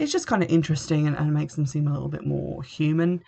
it's 0.00 0.12
just 0.12 0.26
kind 0.26 0.42
of 0.42 0.48
interesting 0.50 1.06
and, 1.06 1.16
and 1.16 1.32
makes 1.32 1.54
them 1.54 1.66
seem 1.66 1.86
a 1.86 1.92
little 1.92 2.08
bit 2.08 2.26
more 2.26 2.62
human. 2.62 3.22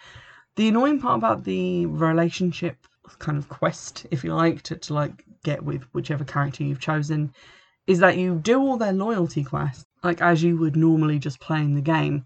The 0.56 0.68
annoying 0.68 1.00
part 1.00 1.18
about 1.18 1.44
the 1.44 1.86
relationship 1.86 2.76
kind 3.18 3.36
of 3.36 3.48
quest, 3.48 4.06
if 4.10 4.24
you 4.24 4.34
like, 4.34 4.62
to, 4.62 4.76
to 4.76 4.94
like 4.94 5.24
get 5.44 5.62
with 5.62 5.82
whichever 5.92 6.24
character 6.24 6.64
you've 6.64 6.80
chosen, 6.80 7.34
is 7.86 7.98
that 7.98 8.16
you 8.16 8.36
do 8.36 8.58
all 8.58 8.78
their 8.78 8.92
loyalty 8.92 9.44
quests, 9.44 9.84
like 10.02 10.22
as 10.22 10.42
you 10.42 10.56
would 10.56 10.74
normally 10.74 11.18
just 11.18 11.40
playing 11.40 11.74
the 11.74 11.82
game. 11.82 12.24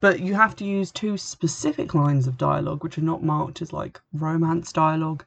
But 0.00 0.20
you 0.20 0.34
have 0.34 0.56
to 0.56 0.64
use 0.64 0.90
two 0.90 1.16
specific 1.16 1.94
lines 1.94 2.26
of 2.26 2.36
dialogue, 2.36 2.82
which 2.82 2.98
are 2.98 3.02
not 3.02 3.22
marked 3.22 3.62
as 3.62 3.72
like 3.72 4.00
romance 4.12 4.72
dialogue, 4.72 5.24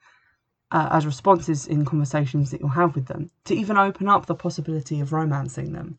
uh, 0.71 0.89
as 0.91 1.05
responses 1.05 1.65
in 1.65 1.85
conversations 1.85 2.51
that 2.51 2.59
you'll 2.59 2.69
have 2.69 2.93
with 2.93 3.07
them, 3.07 3.31
to 3.45 3.55
even 3.55 3.77
open 3.77 4.09
up 4.09 4.25
the 4.25 4.35
possibility 4.35 4.99
of 4.99 5.13
romancing 5.13 5.71
them. 5.71 5.97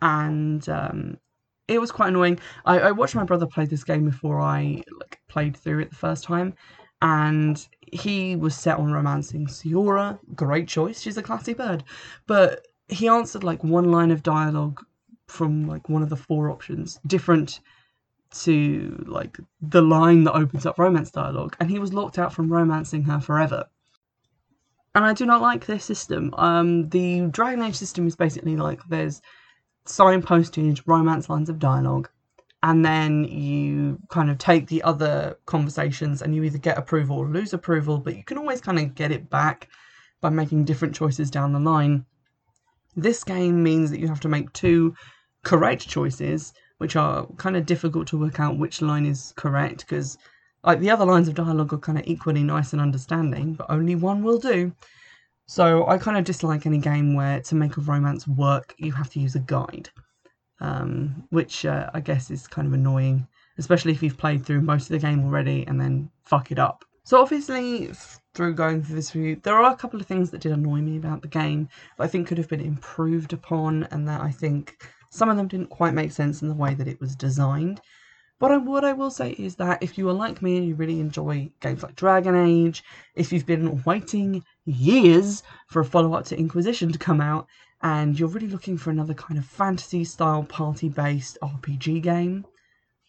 And 0.00 0.66
um, 0.68 1.18
it 1.68 1.80
was 1.80 1.90
quite 1.92 2.08
annoying. 2.08 2.38
I, 2.64 2.78
I 2.80 2.92
watched 2.92 3.14
my 3.14 3.24
brother 3.24 3.46
play 3.46 3.66
this 3.66 3.84
game 3.84 4.04
before 4.04 4.40
I 4.40 4.82
like 4.98 5.20
played 5.28 5.56
through 5.56 5.80
it 5.80 5.90
the 5.90 5.96
first 5.96 6.24
time, 6.24 6.54
and 7.02 7.66
he 7.92 8.36
was 8.36 8.54
set 8.54 8.78
on 8.78 8.92
romancing 8.92 9.46
Siora. 9.46 10.18
Great 10.34 10.68
choice. 10.68 11.00
She's 11.00 11.16
a 11.16 11.22
classy 11.22 11.54
bird. 11.54 11.84
But 12.26 12.66
he 12.88 13.08
answered 13.08 13.44
like 13.44 13.64
one 13.64 13.90
line 13.90 14.10
of 14.10 14.22
dialogue 14.22 14.84
from 15.26 15.66
like 15.66 15.88
one 15.88 16.02
of 16.02 16.08
the 16.08 16.16
four 16.16 16.50
options, 16.50 17.00
different 17.06 17.60
to 18.42 19.04
like 19.06 19.38
the 19.60 19.82
line 19.82 20.24
that 20.24 20.34
opens 20.34 20.66
up 20.66 20.78
romance 20.78 21.10
dialogue, 21.10 21.56
and 21.58 21.70
he 21.70 21.78
was 21.78 21.92
locked 21.92 22.18
out 22.18 22.32
from 22.32 22.52
romancing 22.52 23.04
her 23.04 23.20
forever. 23.20 23.64
And 24.94 25.04
I 25.04 25.12
do 25.12 25.26
not 25.26 25.42
like 25.42 25.66
this 25.66 25.84
system. 25.84 26.32
Um, 26.38 26.88
the 26.88 27.26
Dragon 27.26 27.62
Age 27.62 27.74
system 27.74 28.06
is 28.06 28.16
basically 28.16 28.56
like 28.56 28.80
there's 28.88 29.20
signpostage, 29.86 30.82
romance 30.86 31.28
lines 31.28 31.48
of 31.48 31.58
dialogue, 31.58 32.08
and 32.62 32.84
then 32.84 33.24
you 33.24 33.98
kind 34.08 34.30
of 34.30 34.38
take 34.38 34.66
the 34.66 34.82
other 34.82 35.38
conversations 35.46 36.22
and 36.22 36.34
you 36.34 36.42
either 36.42 36.58
get 36.58 36.78
approval 36.78 37.18
or 37.18 37.28
lose 37.28 37.52
approval, 37.52 37.98
but 37.98 38.16
you 38.16 38.24
can 38.24 38.38
always 38.38 38.60
kind 38.60 38.78
of 38.78 38.94
get 38.94 39.12
it 39.12 39.30
back 39.30 39.68
by 40.20 40.30
making 40.30 40.64
different 40.64 40.94
choices 40.94 41.30
down 41.30 41.52
the 41.52 41.60
line. 41.60 42.04
This 42.96 43.22
game 43.22 43.62
means 43.62 43.90
that 43.90 44.00
you 44.00 44.08
have 44.08 44.20
to 44.20 44.28
make 44.28 44.52
two 44.52 44.94
correct 45.44 45.86
choices, 45.86 46.54
which 46.78 46.96
are 46.96 47.26
kind 47.36 47.56
of 47.56 47.66
difficult 47.66 48.08
to 48.08 48.18
work 48.18 48.40
out 48.40 48.58
which 48.58 48.82
line 48.82 49.06
is 49.06 49.32
correct 49.36 49.80
because 49.80 50.18
like 50.64 50.80
the 50.80 50.90
other 50.90 51.04
lines 51.04 51.28
of 51.28 51.34
dialogue 51.34 51.72
are 51.72 51.78
kind 51.78 51.98
of 51.98 52.06
equally 52.06 52.42
nice 52.42 52.72
and 52.72 52.82
understanding, 52.82 53.54
but 53.54 53.70
only 53.70 53.94
one 53.94 54.24
will 54.24 54.38
do. 54.38 54.72
So 55.46 55.86
I 55.86 55.98
kind 55.98 56.16
of 56.16 56.24
dislike 56.24 56.66
any 56.66 56.78
game 56.78 57.14
where 57.14 57.40
to 57.40 57.54
make 57.54 57.76
a 57.76 57.80
romance 57.80 58.26
work, 58.26 58.74
you 58.78 58.92
have 58.92 59.10
to 59.10 59.20
use 59.20 59.34
a 59.34 59.40
guide 59.40 59.90
um, 60.60 61.24
which 61.30 61.64
uh, 61.64 61.90
I 61.92 62.00
guess 62.00 62.30
is 62.30 62.46
kind 62.46 62.66
of 62.66 62.74
annoying, 62.74 63.26
especially 63.58 63.92
if 63.92 64.02
you've 64.02 64.16
played 64.16 64.44
through 64.44 64.62
most 64.62 64.84
of 64.84 64.88
the 64.88 65.06
game 65.06 65.24
already 65.24 65.66
and 65.66 65.80
then 65.80 66.10
fuck 66.24 66.50
it 66.50 66.58
up. 66.58 66.84
So 67.04 67.20
obviously, 67.20 67.90
through 68.34 68.54
going 68.54 68.82
through 68.82 68.96
this 68.96 69.14
review, 69.14 69.40
there 69.42 69.54
are 69.54 69.72
a 69.72 69.76
couple 69.76 70.00
of 70.00 70.06
things 70.06 70.30
that 70.30 70.40
did 70.40 70.52
annoy 70.52 70.80
me 70.80 70.96
about 70.96 71.22
the 71.22 71.28
game 71.28 71.68
that 71.96 72.04
I 72.04 72.08
think 72.08 72.26
could 72.26 72.38
have 72.38 72.48
been 72.48 72.60
improved 72.60 73.32
upon, 73.32 73.84
and 73.92 74.08
that 74.08 74.20
I 74.20 74.32
think 74.32 74.84
some 75.10 75.28
of 75.28 75.36
them 75.36 75.46
didn't 75.46 75.70
quite 75.70 75.94
make 75.94 76.10
sense 76.10 76.42
in 76.42 76.48
the 76.48 76.54
way 76.54 76.74
that 76.74 76.88
it 76.88 77.00
was 77.00 77.14
designed. 77.14 77.80
But 78.38 78.52
I, 78.52 78.56
what 78.58 78.84
I 78.84 78.92
will 78.92 79.10
say 79.10 79.30
is 79.32 79.56
that 79.56 79.82
if 79.82 79.96
you 79.96 80.08
are 80.08 80.12
like 80.12 80.42
me 80.42 80.58
and 80.58 80.66
you 80.66 80.74
really 80.74 81.00
enjoy 81.00 81.50
games 81.60 81.82
like 81.82 81.96
Dragon 81.96 82.36
Age, 82.36 82.84
if 83.14 83.32
you've 83.32 83.46
been 83.46 83.82
waiting 83.84 84.44
years 84.66 85.42
for 85.68 85.80
a 85.80 85.84
follow 85.84 86.12
up 86.14 86.26
to 86.26 86.38
Inquisition 86.38 86.92
to 86.92 86.98
come 86.98 87.20
out, 87.20 87.46
and 87.82 88.18
you're 88.18 88.28
really 88.28 88.48
looking 88.48 88.76
for 88.76 88.90
another 88.90 89.14
kind 89.14 89.38
of 89.38 89.44
fantasy 89.46 90.04
style 90.04 90.42
party 90.44 90.88
based 90.88 91.38
RPG 91.42 92.02
game, 92.02 92.44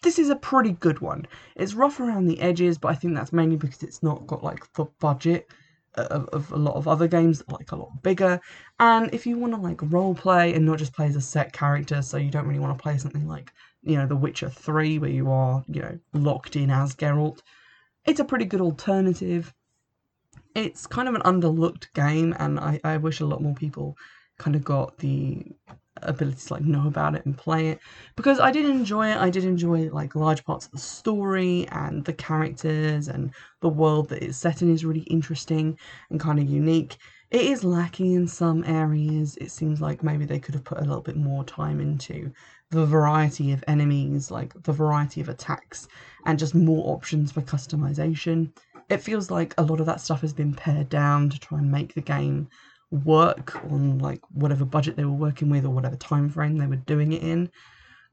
this 0.02 0.20
is 0.20 0.30
a 0.30 0.36
pretty 0.36 0.72
good 0.74 1.00
one. 1.00 1.28
It's 1.56 1.74
rough 1.74 2.00
around 2.00 2.28
the 2.28 2.40
edges, 2.40 2.78
but 2.78 2.90
I 2.90 2.96
think 2.96 3.16
that's 3.16 3.34
mainly 3.34 3.58
because 3.58 3.84
it's 3.84 4.04
not 4.04 4.28
got 4.28 4.44
like 4.44 4.72
the 4.74 4.86
budget 5.00 5.48
of, 5.96 6.28
of 6.30 6.52
a 6.52 6.58
lot 6.58 6.76
of 6.76 6.88
other 6.88 7.08
games 7.08 7.44
like 7.48 7.72
a 7.72 7.76
lot 7.76 8.04
bigger. 8.04 8.40
And 8.80 9.14
if 9.14 9.26
you 9.26 9.38
want 9.38 9.54
to 9.54 9.60
like 9.60 9.80
role 9.92 10.14
play 10.14 10.54
and 10.54 10.66
not 10.66 10.78
just 10.78 10.94
play 10.94 11.08
as 11.08 11.16
a 11.16 11.22
set 11.22 11.54
character, 11.54 12.02
so 12.02 12.18
you 12.18 12.30
don't 12.30 12.46
really 12.46 12.60
want 12.60 12.78
to 12.78 12.82
play 12.82 12.98
something 12.98 13.28
like, 13.28 13.52
you 13.82 13.98
know, 13.98 14.08
The 14.08 14.16
Witcher 14.16 14.50
3 14.50 15.00
where 15.00 15.10
you 15.10 15.32
are, 15.32 15.64
you 15.68 15.82
know, 15.82 16.00
locked 16.14 16.56
in 16.56 16.70
as 16.70 16.96
Geralt, 16.96 17.40
it's 18.06 18.20
a 18.20 18.26
pretty 18.26 18.46
good 18.46 18.62
alternative. 18.62 19.54
It's 20.56 20.88
kind 20.88 21.08
of 21.08 21.16
an 21.16 21.22
underlooked 21.22 21.94
game, 21.94 22.36
and 22.40 22.60
I, 22.60 22.80
I 22.84 22.98
wish 22.98 23.20
a 23.20 23.26
lot 23.26 23.42
more 23.42 23.54
people 23.54 23.96
kind 24.40 24.56
of 24.56 24.64
got 24.64 24.98
the 24.98 25.44
ability 26.04 26.38
to 26.48 26.54
like 26.54 26.64
know 26.64 26.88
about 26.88 27.16
it 27.16 27.26
and 27.26 27.38
play 27.38 27.70
it 27.70 27.80
because 28.16 28.40
I 28.40 28.52
did 28.52 28.66
enjoy 28.66 29.12
it. 29.12 29.18
I 29.18 29.30
did 29.30 29.44
enjoy 29.44 29.90
like 29.90 30.16
large 30.16 30.44
parts 30.44 30.66
of 30.66 30.72
the 30.72 30.78
story 30.78 31.68
and 31.72 32.06
the 32.06 32.14
characters 32.14 33.08
and 33.08 33.32
the 33.62 33.70
world 33.70 34.10
that 34.10 34.24
it's 34.24 34.38
set 34.38 34.62
in 34.62 34.72
is 34.72 34.86
really 34.86 35.02
interesting 35.02 35.78
and 36.10 36.20
kind 36.20 36.40
of 36.40 36.50
unique. 36.50 36.98
It 37.30 37.42
is 37.42 37.64
lacking 37.64 38.14
in 38.14 38.28
some 38.28 38.64
areas. 38.64 39.38
It 39.38 39.52
seems 39.52 39.82
like 39.82 40.04
maybe 40.04 40.26
they 40.26 40.40
could 40.40 40.54
have 40.54 40.64
put 40.64 40.80
a 40.80 40.86
little 40.86 41.02
bit 41.02 41.18
more 41.18 41.44
time 41.44 41.80
into 41.80 42.32
the 42.72 42.86
variety 42.86 43.52
of 43.52 43.64
enemies, 43.68 44.32
like 44.32 44.54
the 44.64 44.72
variety 44.72 45.22
of 45.22 45.30
attacks, 45.30 45.88
and 46.26 46.40
just 46.40 46.56
more 46.56 46.94
options 46.94 47.32
for 47.32 47.42
customization. 47.42 48.52
It 48.90 49.02
feels 49.02 49.30
like 49.30 49.54
a 49.58 49.64
lot 49.64 49.80
of 49.80 49.86
that 49.86 50.00
stuff 50.00 50.22
has 50.22 50.34
been 50.34 50.54
pared 50.54 50.90
down 50.90 51.30
to 51.30 51.40
try 51.40 51.60
and 51.60 51.72
make 51.72 51.94
the 51.94 52.02
game 52.02 52.48
work 52.92 53.56
on 53.66 54.00
like 54.00 54.22
whatever 54.32 54.64
budget 54.64 54.96
they 54.96 55.04
were 55.04 55.12
working 55.12 55.50
with 55.50 55.66
or 55.66 55.70
whatever 55.70 55.98
time 55.98 56.30
frame 56.30 56.58
they 56.58 56.68
were 56.68 56.78
doing 56.78 57.12
it 57.12 57.22
in. 57.22 57.52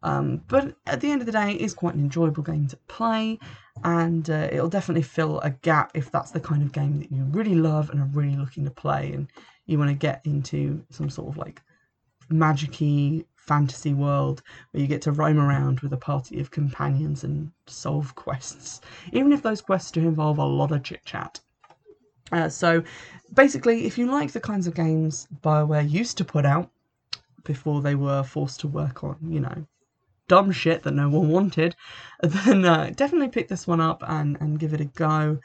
Um, 0.02 0.42
but 0.48 0.76
at 0.86 1.00
the 1.00 1.10
end 1.10 1.22
of 1.22 1.26
the 1.26 1.32
day, 1.32 1.52
it 1.52 1.60
is 1.60 1.72
quite 1.72 1.94
an 1.94 2.00
enjoyable 2.00 2.42
game 2.42 2.66
to 2.68 2.76
play, 2.88 3.38
and 3.82 4.30
uh, 4.30 4.48
it'll 4.52 4.68
definitely 4.68 5.02
fill 5.02 5.40
a 5.40 5.50
gap 5.50 5.90
if 5.94 6.10
that's 6.10 6.30
the 6.30 6.40
kind 6.40 6.62
of 6.62 6.72
game 6.72 6.98
that 7.00 7.10
you 7.10 7.24
really 7.24 7.54
love 7.54 7.90
and 7.90 8.00
are 8.00 8.10
really 8.12 8.36
looking 8.36 8.64
to 8.64 8.70
play, 8.70 9.12
and 9.12 9.28
you 9.66 9.78
want 9.78 9.90
to 9.90 9.94
get 9.94 10.20
into 10.24 10.84
some 10.90 11.10
sort 11.10 11.28
of 11.28 11.36
like 11.36 11.60
magicy 12.30 13.24
fantasy 13.36 13.92
world 13.92 14.42
where 14.70 14.80
you 14.80 14.86
get 14.86 15.02
to 15.02 15.12
roam 15.12 15.38
around 15.38 15.80
with 15.80 15.92
a 15.92 15.98
party 15.98 16.40
of 16.40 16.50
companions 16.50 17.24
and 17.24 17.50
solve 17.66 18.14
quests, 18.14 18.80
even 19.12 19.32
if 19.32 19.42
those 19.42 19.60
quests 19.60 19.90
do 19.90 20.00
involve 20.00 20.38
a 20.38 20.44
lot 20.44 20.72
of 20.72 20.82
chit 20.82 21.04
chat. 21.04 21.40
Uh, 22.32 22.48
so, 22.48 22.82
basically, 23.34 23.84
if 23.84 23.98
you 23.98 24.10
like 24.10 24.32
the 24.32 24.40
kinds 24.40 24.66
of 24.66 24.74
games 24.74 25.28
Bioware 25.42 25.88
used 25.88 26.16
to 26.18 26.24
put 26.24 26.46
out 26.46 26.70
before 27.44 27.82
they 27.82 27.94
were 27.94 28.22
forced 28.22 28.60
to 28.60 28.68
work 28.68 29.04
on, 29.04 29.18
you 29.28 29.40
know, 29.40 29.66
dumb 30.28 30.52
shit 30.52 30.82
that 30.82 30.94
no 30.94 31.08
one 31.08 31.28
wanted, 31.28 31.76
then 32.22 32.64
uh, 32.64 32.92
definitely 32.94 33.28
pick 33.28 33.48
this 33.48 33.66
one 33.66 33.80
up 33.80 34.02
and, 34.06 34.36
and 34.40 34.58
give 34.58 34.72
it 34.74 34.80
a 34.80 34.86
go. 34.86 35.38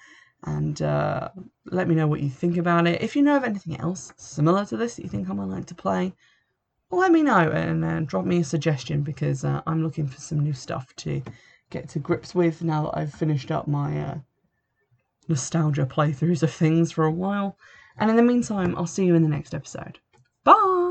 And 0.43 0.81
uh, 0.81 1.29
let 1.65 1.87
me 1.89 1.95
know 1.95 2.07
what 2.07 2.21
you 2.21 2.29
think 2.29 2.57
about 2.57 2.87
it. 2.87 3.01
If 3.01 3.15
you 3.15 3.21
know 3.21 3.35
of 3.35 3.43
anything 3.43 3.79
else 3.79 4.13
similar 4.15 4.65
to 4.65 4.77
this 4.77 4.95
that 4.95 5.03
you 5.03 5.09
think 5.09 5.29
I 5.29 5.33
might 5.33 5.49
like 5.49 5.65
to 5.65 5.75
play, 5.75 6.13
let 6.91 7.11
me 7.11 7.21
know 7.21 7.51
and 7.51 7.85
uh, 7.85 7.99
drop 8.01 8.25
me 8.25 8.39
a 8.39 8.43
suggestion 8.43 9.01
because 9.01 9.43
uh, 9.43 9.61
I'm 9.67 9.83
looking 9.83 10.07
for 10.07 10.19
some 10.19 10.39
new 10.39 10.53
stuff 10.53 10.95
to 10.97 11.21
get 11.69 11.89
to 11.89 11.99
grips 11.99 12.33
with 12.33 12.63
now 12.63 12.83
that 12.83 12.97
I've 12.97 13.13
finished 13.13 13.51
up 13.51 13.67
my 13.67 13.99
uh, 13.99 14.17
nostalgia 15.27 15.85
playthroughs 15.85 16.41
of 16.41 16.51
things 16.51 16.91
for 16.91 17.05
a 17.05 17.11
while. 17.11 17.57
And 17.97 18.09
in 18.09 18.15
the 18.15 18.23
meantime, 18.23 18.75
I'll 18.75 18.87
see 18.87 19.05
you 19.05 19.15
in 19.15 19.23
the 19.23 19.29
next 19.29 19.53
episode. 19.53 19.99
Bye! 20.43 20.88